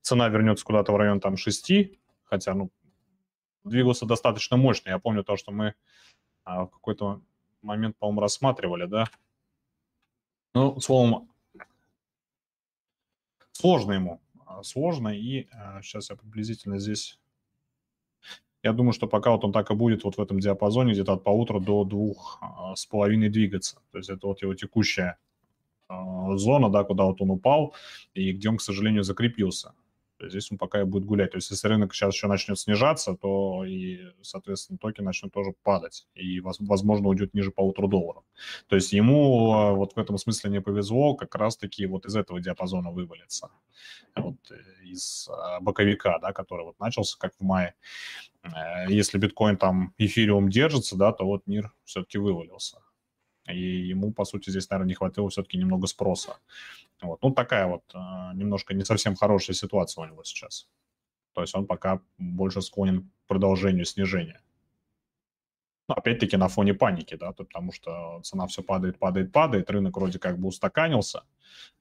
цена 0.00 0.28
вернется 0.28 0.64
куда-то 0.64 0.92
в 0.92 0.96
район 0.96 1.20
там 1.20 1.36
6, 1.36 1.72
хотя, 2.24 2.54
ну, 2.54 2.70
двигался 3.64 4.06
достаточно 4.06 4.56
мощно. 4.56 4.90
Я 4.90 4.98
помню 4.98 5.24
то, 5.24 5.36
что 5.36 5.50
мы 5.50 5.74
а, 6.44 6.66
в 6.66 6.70
какой-то 6.70 7.22
момент, 7.62 7.96
по-моему, 7.98 8.20
рассматривали, 8.20 8.86
да. 8.86 9.08
Ну, 10.54 10.78
словом, 10.80 11.30
сложно 13.64 13.92
ему, 13.92 14.20
а, 14.44 14.62
сложно, 14.62 15.08
и 15.08 15.46
а, 15.50 15.80
сейчас 15.80 16.10
я 16.10 16.16
приблизительно 16.16 16.78
здесь... 16.78 17.18
Я 18.62 18.74
думаю, 18.74 18.92
что 18.92 19.06
пока 19.06 19.30
вот 19.30 19.42
он 19.42 19.52
так 19.52 19.70
и 19.70 19.74
будет 19.74 20.04
вот 20.04 20.18
в 20.18 20.20
этом 20.20 20.38
диапазоне 20.38 20.92
где-то 20.92 21.14
от 21.14 21.24
полутора 21.24 21.60
до 21.60 21.84
двух 21.84 22.38
а, 22.42 22.76
с 22.76 22.84
половиной 22.84 23.30
двигаться. 23.30 23.80
То 23.90 23.98
есть 23.98 24.10
это 24.10 24.26
вот 24.26 24.42
его 24.42 24.54
текущая 24.54 25.16
а, 25.88 26.36
зона, 26.36 26.68
да, 26.68 26.84
куда 26.84 27.04
вот 27.04 27.22
он 27.22 27.30
упал 27.30 27.74
и 28.12 28.32
где 28.32 28.50
он, 28.50 28.58
к 28.58 28.60
сожалению, 28.60 29.02
закрепился 29.02 29.72
здесь 30.20 30.50
он 30.50 30.58
пока 30.58 30.80
и 30.80 30.84
будет 30.84 31.04
гулять. 31.04 31.32
То 31.32 31.38
есть 31.38 31.50
если 31.50 31.68
рынок 31.68 31.94
сейчас 31.94 32.14
еще 32.14 32.26
начнет 32.26 32.58
снижаться, 32.58 33.14
то 33.14 33.64
и, 33.64 34.00
соответственно, 34.22 34.78
токен 34.78 35.04
начнет 35.04 35.32
тоже 35.32 35.52
падать. 35.62 36.06
И, 36.14 36.40
возможно, 36.40 37.08
уйдет 37.08 37.34
ниже 37.34 37.50
полутора 37.50 37.88
долларов. 37.88 38.24
То 38.68 38.76
есть 38.76 38.92
ему 38.92 39.52
а, 39.52 39.72
вот 39.72 39.94
в 39.94 39.98
этом 39.98 40.18
смысле 40.18 40.50
не 40.50 40.60
повезло 40.60 41.14
как 41.14 41.34
раз-таки 41.34 41.86
вот 41.86 42.06
из 42.06 42.16
этого 42.16 42.40
диапазона 42.40 42.90
вывалиться. 42.90 43.50
Вот 44.16 44.36
э, 44.50 44.84
из 44.84 45.28
а, 45.28 45.60
боковика, 45.60 46.18
да, 46.20 46.32
который 46.32 46.64
вот 46.64 46.78
начался 46.78 47.18
как 47.18 47.34
в 47.38 47.42
мае. 47.42 47.74
Э, 48.42 48.86
если 48.88 49.18
биткоин 49.18 49.56
там 49.56 49.94
эфириум 49.98 50.48
держится, 50.48 50.96
да, 50.96 51.12
то 51.12 51.24
вот 51.24 51.46
мир 51.46 51.72
все-таки 51.84 52.18
вывалился. 52.18 52.78
И 53.48 53.88
ему, 53.88 54.12
по 54.12 54.24
сути, 54.24 54.50
здесь, 54.50 54.70
наверное, 54.70 54.88
не 54.88 54.94
хватило 54.94 55.28
все-таки 55.28 55.58
немного 55.58 55.86
спроса. 55.86 56.38
Вот. 57.02 57.22
Ну, 57.22 57.30
такая 57.30 57.66
вот 57.66 57.84
а, 57.92 58.32
немножко 58.34 58.74
не 58.74 58.84
совсем 58.84 59.14
хорошая 59.14 59.54
ситуация 59.54 60.04
у 60.04 60.06
него 60.06 60.24
сейчас. 60.24 60.68
То 61.34 61.42
есть 61.42 61.54
он 61.54 61.66
пока 61.66 62.00
больше 62.16 62.62
склонен 62.62 63.02
к 63.02 63.28
продолжению 63.28 63.84
снижения. 63.84 64.40
Ну, 65.88 65.94
опять-таки 65.94 66.38
на 66.38 66.48
фоне 66.48 66.72
паники, 66.72 67.14
да, 67.14 67.32
потому 67.32 67.70
что 67.70 68.20
цена 68.22 68.46
все 68.46 68.62
падает, 68.62 68.98
падает, 68.98 69.32
падает, 69.32 69.70
рынок 69.70 69.96
вроде 69.96 70.18
как 70.18 70.38
бы 70.38 70.48
устаканился, 70.48 71.24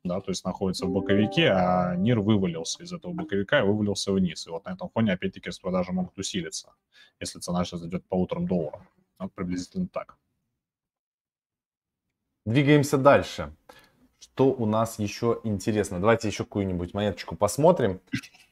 да, 0.03 0.19
то 0.19 0.31
есть 0.31 0.43
находится 0.43 0.85
в 0.85 0.91
боковике, 0.91 1.49
а 1.51 1.95
НИР 1.95 2.19
вывалился 2.19 2.83
из 2.83 2.91
этого 2.91 3.13
боковика 3.13 3.59
и 3.59 3.63
вывалился 3.63 4.11
вниз. 4.11 4.45
И 4.45 4.49
вот 4.49 4.65
на 4.65 4.71
этом 4.71 4.89
фоне 4.89 5.13
опять-таки 5.13 5.47
распродажи 5.47 5.93
могут 5.93 6.17
усилиться, 6.17 6.73
если 7.21 7.39
цена 7.39 7.63
сейчас 7.63 7.83
идет 7.83 8.05
по 8.05 8.15
утрам 8.15 8.45
доллара. 8.45 8.85
Вот 9.19 9.33
приблизительно 9.33 9.87
так. 9.87 10.17
Двигаемся 12.45 12.97
дальше. 12.97 13.55
Что 14.19 14.47
у 14.47 14.65
нас 14.65 14.99
еще 14.99 15.39
интересно? 15.43 15.99
Давайте 15.99 16.27
еще 16.27 16.43
какую-нибудь 16.43 16.93
монеточку 16.93 17.35
посмотрим. 17.35 18.01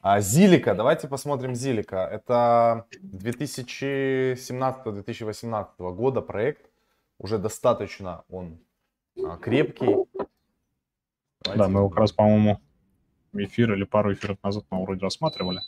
А, 0.00 0.20
Зилика, 0.20 0.74
давайте 0.74 1.06
посмотрим 1.08 1.54
Зилика. 1.54 1.98
Это 1.98 2.86
2017-2018 3.02 5.94
года 5.94 6.22
проект. 6.22 6.70
Уже 7.18 7.38
достаточно 7.38 8.24
он 8.28 8.58
а, 9.22 9.36
крепкий. 9.36 9.96
Давайте. 11.42 11.58
Да, 11.58 11.68
мы 11.68 11.80
его 11.80 11.88
как 11.88 12.00
раз, 12.00 12.12
по-моему, 12.12 12.60
эфир 13.34 13.74
или 13.74 13.84
пару 13.84 14.12
эфиров 14.12 14.38
назад 14.42 14.64
мы 14.70 14.82
вроде 14.82 15.02
рассматривали. 15.02 15.60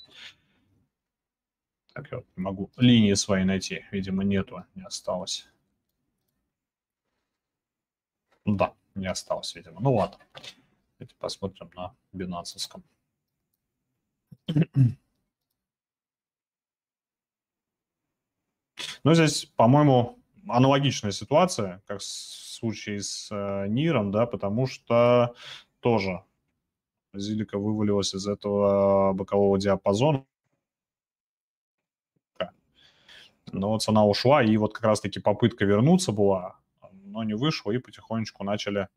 Так, 1.93 2.11
я 2.11 2.19
вот 2.19 2.27
не 2.37 2.43
могу 2.43 2.71
линии 2.77 3.15
свои 3.15 3.45
найти. 3.45 3.85
Видимо, 3.91 4.25
нету, 4.25 4.65
не 4.75 4.83
осталось. 4.83 5.49
Да, 8.45 8.75
не 8.95 9.07
осталось, 9.07 9.55
видимо. 9.55 9.81
Ну 9.81 9.95
ладно. 9.95 10.19
Давайте 10.99 11.15
посмотрим 11.19 11.71
на 11.75 11.95
бинансовском. 12.13 12.85
Ну, 19.03 19.15
здесь, 19.15 19.45
по-моему, 19.57 20.19
аналогичная 20.49 21.13
ситуация, 21.13 21.83
как 21.87 22.01
в 22.01 22.05
случае 22.05 23.03
с 23.03 23.29
э, 23.31 23.67
Ниром, 23.69 24.11
да, 24.11 24.27
потому 24.27 24.67
что 24.67 25.35
тоже 25.81 26.23
Зилика 27.13 27.59
вывалилась 27.59 28.15
из 28.15 28.27
этого 28.27 29.13
бокового 29.13 29.59
диапазона. 29.59 30.25
Но 33.53 33.79
цена 33.79 34.07
ушла, 34.07 34.43
и 34.43 34.57
вот 34.57 34.73
как 34.73 34.85
раз-таки 34.85 35.21
попытка 35.21 35.65
вернуться 35.65 36.11
была, 36.13 36.59
но 37.15 37.23
не 37.23 37.35
вышло, 37.35 37.71
и 37.71 37.79
потихонечку 37.79 38.45
начали... 38.45 38.89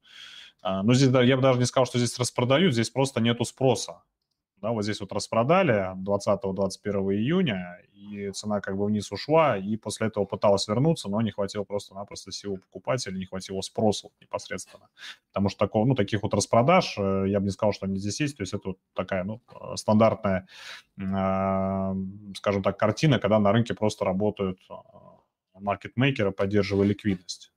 А, 0.62 0.82
ну, 0.82 0.94
здесь 0.94 1.10
я 1.10 1.36
бы 1.36 1.42
даже 1.42 1.60
не 1.60 1.66
сказал, 1.66 1.86
что 1.86 2.00
здесь 2.00 2.18
распродают, 2.18 2.74
здесь 2.74 2.90
просто 2.90 3.22
нету 3.22 3.46
спроса. 3.46 4.02
Да, 4.60 4.72
вот 4.72 4.84
здесь 4.84 5.00
вот 5.00 5.12
распродали 5.14 5.96
20-21 6.04 7.14
июня, 7.14 7.80
и 7.94 8.32
цена 8.32 8.60
как 8.60 8.76
бы 8.76 8.86
вниз 8.86 9.12
ушла, 9.12 9.56
и 9.56 9.78
после 9.78 10.08
этого 10.08 10.26
пыталась 10.26 10.68
вернуться, 10.68 11.10
но 11.10 11.22
не 11.22 11.30
хватило 11.30 11.64
просто-напросто 11.64 12.32
силы 12.32 12.58
покупателя, 12.58 13.16
не 13.16 13.26
хватило 13.26 13.62
спроса 13.62 14.10
непосредственно. 14.20 14.90
Потому 15.32 15.50
что 15.50 15.60
такого, 15.60 15.86
ну, 15.86 15.94
таких 15.94 16.24
вот 16.24 16.34
распродаж, 16.34 16.98
э, 16.98 17.26
я 17.28 17.40
бы 17.40 17.46
не 17.46 17.52
сказал, 17.52 17.72
что 17.72 17.86
они 17.86 18.00
здесь 18.00 18.20
есть, 18.20 18.38
то 18.38 18.42
есть 18.42 18.54
это 18.56 18.70
вот 18.70 18.80
такая, 18.96 19.24
ну, 19.26 19.42
стандартная, 19.76 20.48
э, 20.98 21.96
скажем 22.36 22.64
так, 22.64 22.80
картина, 22.80 23.20
когда 23.20 23.38
на 23.38 23.52
рынке 23.52 23.76
просто 23.76 24.06
работают 24.06 24.60
э, 24.72 24.74
маркетмейкеры, 25.60 26.32
поддерживая 26.32 26.88
ликвидность 26.88 27.52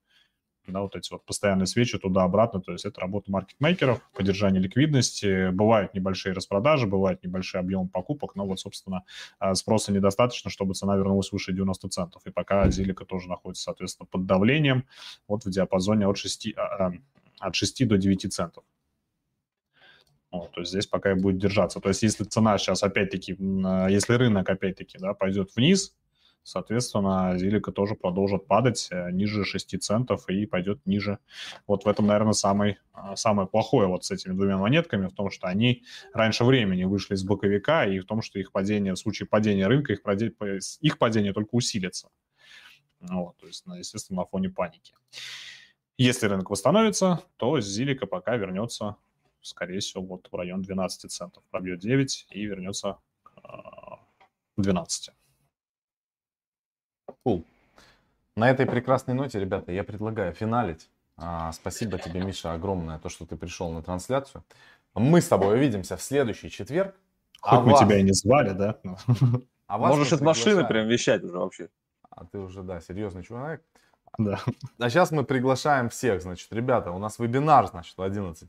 да, 0.66 0.80
вот 0.80 0.96
эти 0.96 1.12
вот 1.12 1.24
постоянные 1.24 1.66
свечи 1.66 1.98
туда-обратно, 1.98 2.60
то 2.60 2.72
есть 2.72 2.84
это 2.84 3.00
работа 3.00 3.30
маркетмейкеров, 3.30 4.00
поддержание 4.14 4.60
ликвидности, 4.60 5.50
бывают 5.50 5.94
небольшие 5.94 6.32
распродажи, 6.32 6.86
бывают 6.86 7.22
небольшие 7.22 7.60
объемы 7.60 7.88
покупок, 7.88 8.34
но 8.34 8.46
вот, 8.46 8.60
собственно, 8.60 9.04
а, 9.38 9.54
спроса 9.54 9.92
недостаточно, 9.92 10.50
чтобы 10.50 10.74
цена 10.74 10.96
вернулась 10.96 11.32
выше 11.32 11.52
90 11.52 11.88
центов, 11.88 12.22
и 12.26 12.30
пока 12.30 12.70
Зилика 12.70 13.04
тоже 13.04 13.28
находится, 13.28 13.64
соответственно, 13.64 14.06
под 14.10 14.26
давлением, 14.26 14.86
вот 15.28 15.44
в 15.44 15.50
диапазоне 15.50 16.06
от 16.06 16.18
6, 16.18 16.54
а, 16.56 16.62
а, 16.62 16.92
от 17.40 17.54
6 17.54 17.86
до 17.86 17.96
9 17.96 18.32
центов. 18.32 18.64
Вот, 20.30 20.52
то 20.52 20.60
есть 20.60 20.70
здесь 20.70 20.86
пока 20.86 21.10
и 21.10 21.14
будет 21.14 21.38
держаться. 21.38 21.80
То 21.80 21.88
есть 21.88 22.02
если 22.04 22.22
цена 22.22 22.56
сейчас 22.56 22.84
опять-таки, 22.84 23.32
если 23.32 24.14
рынок 24.14 24.48
опять-таки 24.48 24.96
да, 24.98 25.12
пойдет 25.12 25.50
вниз, 25.56 25.96
соответственно, 26.42 27.36
Зилика 27.38 27.72
тоже 27.72 27.94
продолжит 27.94 28.46
падать 28.46 28.88
э, 28.90 29.10
ниже 29.10 29.44
6 29.44 29.80
центов 29.80 30.28
и 30.28 30.46
пойдет 30.46 30.84
ниже. 30.86 31.18
Вот 31.66 31.84
в 31.84 31.88
этом, 31.88 32.06
наверное, 32.06 32.32
самый, 32.32 32.78
а, 32.92 33.16
самое 33.16 33.48
плохое 33.48 33.88
вот 33.88 34.04
с 34.04 34.10
этими 34.10 34.32
двумя 34.32 34.58
монетками, 34.58 35.06
в 35.06 35.14
том, 35.14 35.30
что 35.30 35.46
они 35.46 35.84
раньше 36.12 36.44
времени 36.44 36.84
вышли 36.84 37.14
из 37.14 37.24
боковика, 37.24 37.86
и 37.86 37.98
в 37.98 38.04
том, 38.04 38.22
что 38.22 38.38
их 38.38 38.52
падение, 38.52 38.94
в 38.94 38.98
случае 38.98 39.26
падения 39.26 39.66
рынка, 39.66 39.92
их, 39.92 40.00
их 40.80 40.98
падение 40.98 41.32
только 41.32 41.50
усилится. 41.52 42.08
Вот, 43.00 43.36
то 43.38 43.46
есть, 43.46 43.64
естественно, 43.66 44.20
на 44.20 44.26
фоне 44.26 44.50
паники. 44.50 44.94
Если 45.96 46.26
рынок 46.26 46.50
восстановится, 46.50 47.22
то 47.36 47.60
Зилика 47.60 48.06
пока 48.06 48.36
вернется, 48.36 48.96
скорее 49.42 49.80
всего, 49.80 50.02
вот 50.02 50.28
в 50.30 50.34
район 50.34 50.62
12 50.62 51.10
центов. 51.10 51.42
Пробьет 51.50 51.80
9 51.80 52.26
и 52.30 52.44
вернется 52.44 52.98
к 53.22 54.00
12. 54.56 55.10
Cool. 57.26 57.44
На 58.36 58.50
этой 58.50 58.66
прекрасной 58.66 59.14
ноте, 59.14 59.38
ребята, 59.38 59.72
я 59.72 59.84
предлагаю 59.84 60.32
финалить. 60.32 60.88
А, 61.16 61.52
спасибо 61.52 61.98
тебе, 61.98 62.20
Миша, 62.22 62.52
огромное, 62.52 62.98
то, 62.98 63.08
что 63.08 63.26
ты 63.26 63.36
пришел 63.36 63.70
на 63.70 63.82
трансляцию. 63.82 64.42
Мы 64.94 65.20
с 65.20 65.28
тобой 65.28 65.56
увидимся 65.56 65.96
в 65.96 66.02
следующий 66.02 66.50
четверг. 66.50 66.94
Хоть 67.40 67.58
а 67.58 67.60
мы 67.60 67.72
вас... 67.72 67.80
тебя 67.80 67.98
и 67.98 68.02
не 68.02 68.12
звали, 68.12 68.50
да? 68.50 68.78
А 69.66 69.78
вас 69.78 69.90
Можешь 69.90 70.12
из 70.12 70.20
машины 70.20 70.66
прям 70.66 70.88
вещать 70.88 71.22
уже 71.22 71.38
вообще. 71.38 71.68
А 72.10 72.24
ты 72.24 72.38
уже, 72.38 72.62
да, 72.62 72.80
серьезный 72.80 73.22
человек. 73.22 73.62
Да. 74.18 74.40
А 74.78 74.90
сейчас 74.90 75.12
мы 75.12 75.22
приглашаем 75.24 75.88
всех, 75.90 76.22
значит, 76.22 76.52
ребята, 76.52 76.90
у 76.90 76.98
нас 76.98 77.18
вебинар, 77.18 77.68
значит, 77.68 77.96
в 77.96 78.02
11. 78.02 78.48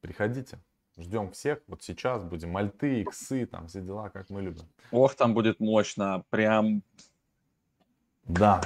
Приходите, 0.00 0.58
ждем 0.98 1.30
всех. 1.30 1.60
Вот 1.68 1.82
сейчас 1.82 2.24
будем 2.24 2.50
мальты, 2.50 3.02
иксы, 3.02 3.46
там 3.46 3.68
все 3.68 3.80
дела, 3.80 4.08
как 4.08 4.28
мы 4.30 4.42
любим. 4.42 4.64
Ох, 4.90 5.14
там 5.14 5.34
будет 5.34 5.60
мощно. 5.60 6.24
Прям 6.30 6.82
Да. 8.24 8.60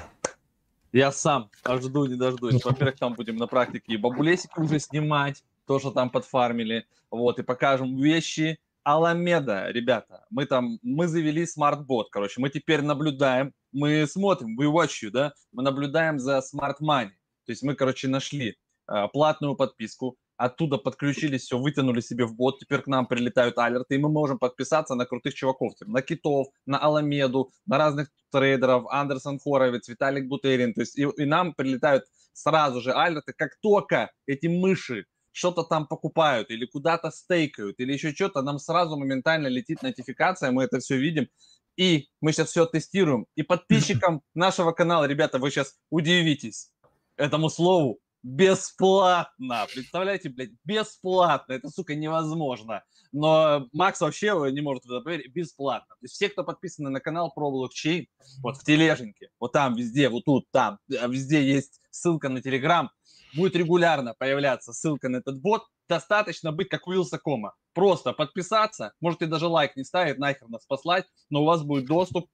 Я 0.92 1.12
сам 1.12 1.50
жду, 1.80 2.06
не 2.06 2.16
дождусь. 2.16 2.64
Во-первых, 2.64 2.98
там 2.98 3.14
будем 3.14 3.36
на 3.36 3.46
практике 3.46 3.94
и 3.94 3.96
бабулесики 3.96 4.58
уже 4.58 4.78
снимать, 4.78 5.44
то, 5.66 5.78
что 5.78 5.90
там 5.90 6.10
подфармили, 6.10 6.86
вот, 7.10 7.38
и 7.38 7.42
покажем 7.42 7.96
вещи. 7.96 8.58
Аламеда, 8.82 9.70
ребята, 9.70 10.24
мы 10.30 10.46
там, 10.46 10.78
мы 10.80 11.08
завели 11.08 11.44
смарт-бот, 11.44 12.08
короче, 12.10 12.40
мы 12.40 12.50
теперь 12.50 12.82
наблюдаем, 12.82 13.52
мы 13.72 14.06
смотрим, 14.06 14.56
we 14.58 14.72
watch 14.72 15.02
you, 15.02 15.10
да, 15.10 15.32
мы 15.50 15.64
наблюдаем 15.64 16.20
за 16.20 16.40
money. 16.54 17.10
То 17.46 17.52
есть 17.52 17.64
мы, 17.64 17.74
короче, 17.74 18.06
нашли 18.06 18.56
э, 18.86 19.08
платную 19.12 19.56
подписку, 19.56 20.16
оттуда 20.36 20.78
подключились, 20.78 21.42
все, 21.42 21.58
вытянули 21.58 22.00
себе 22.00 22.24
в 22.26 22.34
бот, 22.34 22.58
теперь 22.58 22.82
к 22.82 22.86
нам 22.86 23.06
прилетают 23.06 23.58
алерты, 23.58 23.94
и 23.94 23.98
мы 23.98 24.08
можем 24.08 24.38
подписаться 24.38 24.94
на 24.94 25.06
крутых 25.06 25.34
чуваков, 25.34 25.74
типа, 25.74 25.90
на 25.90 26.02
Китов, 26.02 26.48
на 26.66 26.78
Аламеду, 26.78 27.50
на 27.66 27.78
разных 27.78 28.08
трейдеров, 28.30 28.86
Андерсон 28.90 29.38
Хоровиц, 29.38 29.88
Виталик 29.88 30.26
Бутерин, 30.26 30.74
то 30.74 30.80
есть 30.82 30.98
и, 30.98 31.02
и 31.02 31.24
нам 31.24 31.54
прилетают 31.54 32.04
сразу 32.32 32.80
же 32.80 32.92
алерты, 32.92 33.32
как 33.36 33.56
только 33.60 34.10
эти 34.26 34.46
мыши 34.46 35.06
что-то 35.32 35.64
там 35.64 35.86
покупают 35.86 36.50
или 36.50 36.64
куда-то 36.64 37.10
стейкают 37.10 37.78
или 37.78 37.92
еще 37.92 38.12
что-то, 38.12 38.42
нам 38.42 38.58
сразу 38.58 38.96
моментально 38.96 39.48
летит 39.48 39.82
нотификация, 39.82 40.50
мы 40.50 40.64
это 40.64 40.78
все 40.78 40.96
видим, 40.96 41.28
и 41.76 42.08
мы 42.20 42.32
сейчас 42.32 42.48
все 42.48 42.64
тестируем. 42.64 43.26
И 43.36 43.42
подписчикам 43.42 44.22
нашего 44.34 44.72
канала, 44.72 45.04
ребята, 45.04 45.38
вы 45.38 45.50
сейчас 45.50 45.76
удивитесь 45.90 46.70
этому 47.16 47.50
слову, 47.50 47.98
бесплатно. 48.22 49.66
Представляете, 49.72 50.28
блядь, 50.28 50.50
бесплатно. 50.64 51.52
Это, 51.52 51.68
сука, 51.68 51.94
невозможно. 51.94 52.82
Но 53.12 53.66
Макс 53.72 54.00
вообще 54.00 54.50
не 54.52 54.60
может 54.60 54.84
в 54.84 54.90
это 54.90 55.00
поверить. 55.02 55.32
Бесплатно. 55.32 55.94
То 55.94 56.04
есть 56.04 56.14
все, 56.14 56.28
кто 56.28 56.44
подписаны 56.44 56.90
на 56.90 57.00
канал 57.00 57.32
про 57.32 57.50
блокчейн, 57.50 58.06
вот 58.42 58.56
в 58.56 58.64
тележеньке, 58.64 59.30
вот 59.38 59.52
там 59.52 59.74
везде, 59.74 60.08
вот 60.08 60.24
тут, 60.24 60.50
там, 60.50 60.78
э, 60.90 61.08
везде 61.08 61.42
есть 61.42 61.80
ссылка 61.90 62.28
на 62.28 62.42
Телеграм, 62.42 62.90
будет 63.34 63.56
регулярно 63.56 64.14
появляться 64.18 64.72
ссылка 64.72 65.08
на 65.08 65.18
этот 65.18 65.40
бот. 65.40 65.62
Достаточно 65.88 66.52
быть 66.52 66.68
как 66.68 66.86
у 66.88 66.92
Вилсакома. 66.92 67.54
Просто 67.72 68.12
подписаться, 68.12 68.92
можете 69.00 69.26
даже 69.26 69.46
лайк 69.46 69.76
не 69.76 69.84
ставить, 69.84 70.18
нахер 70.18 70.48
нас 70.48 70.66
послать, 70.66 71.06
но 71.30 71.42
у 71.42 71.44
вас 71.44 71.62
будет 71.62 71.86
доступ 71.86 72.26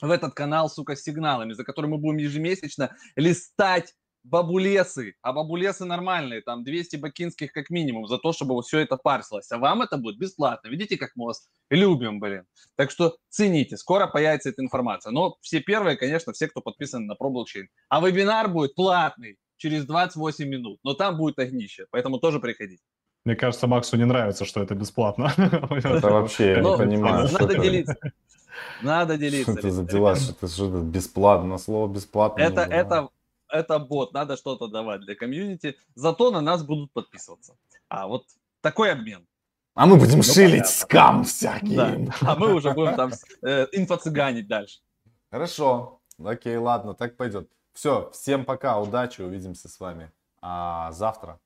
в 0.00 0.10
этот 0.10 0.34
канал, 0.34 0.68
сука, 0.68 0.96
с 0.96 1.02
сигналами, 1.02 1.52
за 1.52 1.64
который 1.64 1.86
мы 1.86 1.98
будем 1.98 2.18
ежемесячно 2.18 2.96
листать 3.16 3.94
бабулесы, 4.24 5.14
а 5.22 5.32
бабулесы 5.32 5.84
нормальные, 5.84 6.42
там 6.42 6.64
200 6.64 6.96
бакинских 6.96 7.52
как 7.52 7.70
минимум, 7.70 8.06
за 8.06 8.18
то, 8.18 8.32
чтобы 8.32 8.54
вот 8.54 8.66
все 8.66 8.80
это 8.80 8.96
парсилось. 8.96 9.50
А 9.50 9.58
вам 9.58 9.82
это 9.82 9.96
будет 9.96 10.18
бесплатно. 10.18 10.68
Видите, 10.68 10.96
как 10.96 11.12
мы 11.14 11.26
вас 11.26 11.48
любим, 11.70 12.20
блин. 12.20 12.44
Так 12.76 12.90
что 12.90 13.16
цените, 13.28 13.76
скоро 13.76 14.06
появится 14.06 14.50
эта 14.50 14.62
информация. 14.62 15.10
Но 15.12 15.36
все 15.40 15.60
первые, 15.60 15.96
конечно, 15.96 16.32
все, 16.32 16.48
кто 16.48 16.60
подписан 16.60 17.06
на 17.06 17.14
ProBlockchain. 17.14 17.66
А 17.88 18.00
вебинар 18.06 18.48
будет 18.48 18.74
платный 18.74 19.38
через 19.56 19.84
28 19.86 20.46
минут, 20.46 20.78
но 20.84 20.94
там 20.94 21.16
будет 21.16 21.38
огнище, 21.38 21.86
поэтому 21.90 22.18
тоже 22.18 22.40
приходите. 22.40 22.82
Мне 23.24 23.36
кажется, 23.36 23.66
Максу 23.66 23.96
не 23.96 24.04
нравится, 24.04 24.44
что 24.44 24.62
это 24.62 24.74
бесплатно. 24.74 25.32
Это 25.36 26.10
вообще, 26.10 26.52
я 26.52 26.62
Ну, 26.62 26.72
не 26.72 26.78
понимаю, 26.78 27.28
что 27.28 27.40
Надо 27.40 27.58
делиться. 27.58 27.96
Надо 28.82 29.18
делиться. 29.18 29.52
что 29.52 29.60
это 29.60 29.70
за 29.70 29.84
дела, 29.84 30.16
что 30.16 30.46
это, 30.46 30.78
бесплатно, 30.78 31.58
слово 31.58 31.92
бесплатно. 31.92 32.40
Это, 32.40 32.62
это, 32.62 33.08
это 33.50 33.78
бот, 33.78 34.12
надо 34.14 34.36
что-то 34.36 34.68
давать 34.68 35.00
для 35.00 35.14
комьюнити, 35.14 35.76
зато 35.94 36.30
на 36.30 36.40
нас 36.40 36.62
будут 36.62 36.92
подписываться. 36.92 37.56
А 37.88 38.06
вот 38.06 38.24
такой 38.60 38.92
обмен. 38.92 39.26
А 39.74 39.86
мы 39.86 39.96
будем 39.96 40.16
Ну, 40.18 40.22
шилить 40.22 40.50
понятно. 40.50 40.70
скам 40.72 41.24
всякий. 41.24 41.76
Да. 41.76 41.96
А 42.22 42.34
мы 42.34 42.52
уже 42.54 42.72
будем 42.72 42.96
там 42.96 43.12
э, 43.42 43.66
инфо-цыганить 43.72 44.46
дальше. 44.48 44.80
Хорошо, 45.30 46.00
окей, 46.24 46.56
ладно, 46.56 46.94
так 46.94 47.16
пойдет. 47.16 47.48
Все, 47.74 48.10
всем 48.12 48.44
пока, 48.44 48.80
удачи, 48.80 49.22
увидимся 49.22 49.68
с 49.68 49.78
вами 49.78 50.10
а, 50.42 50.90
завтра 50.92 51.38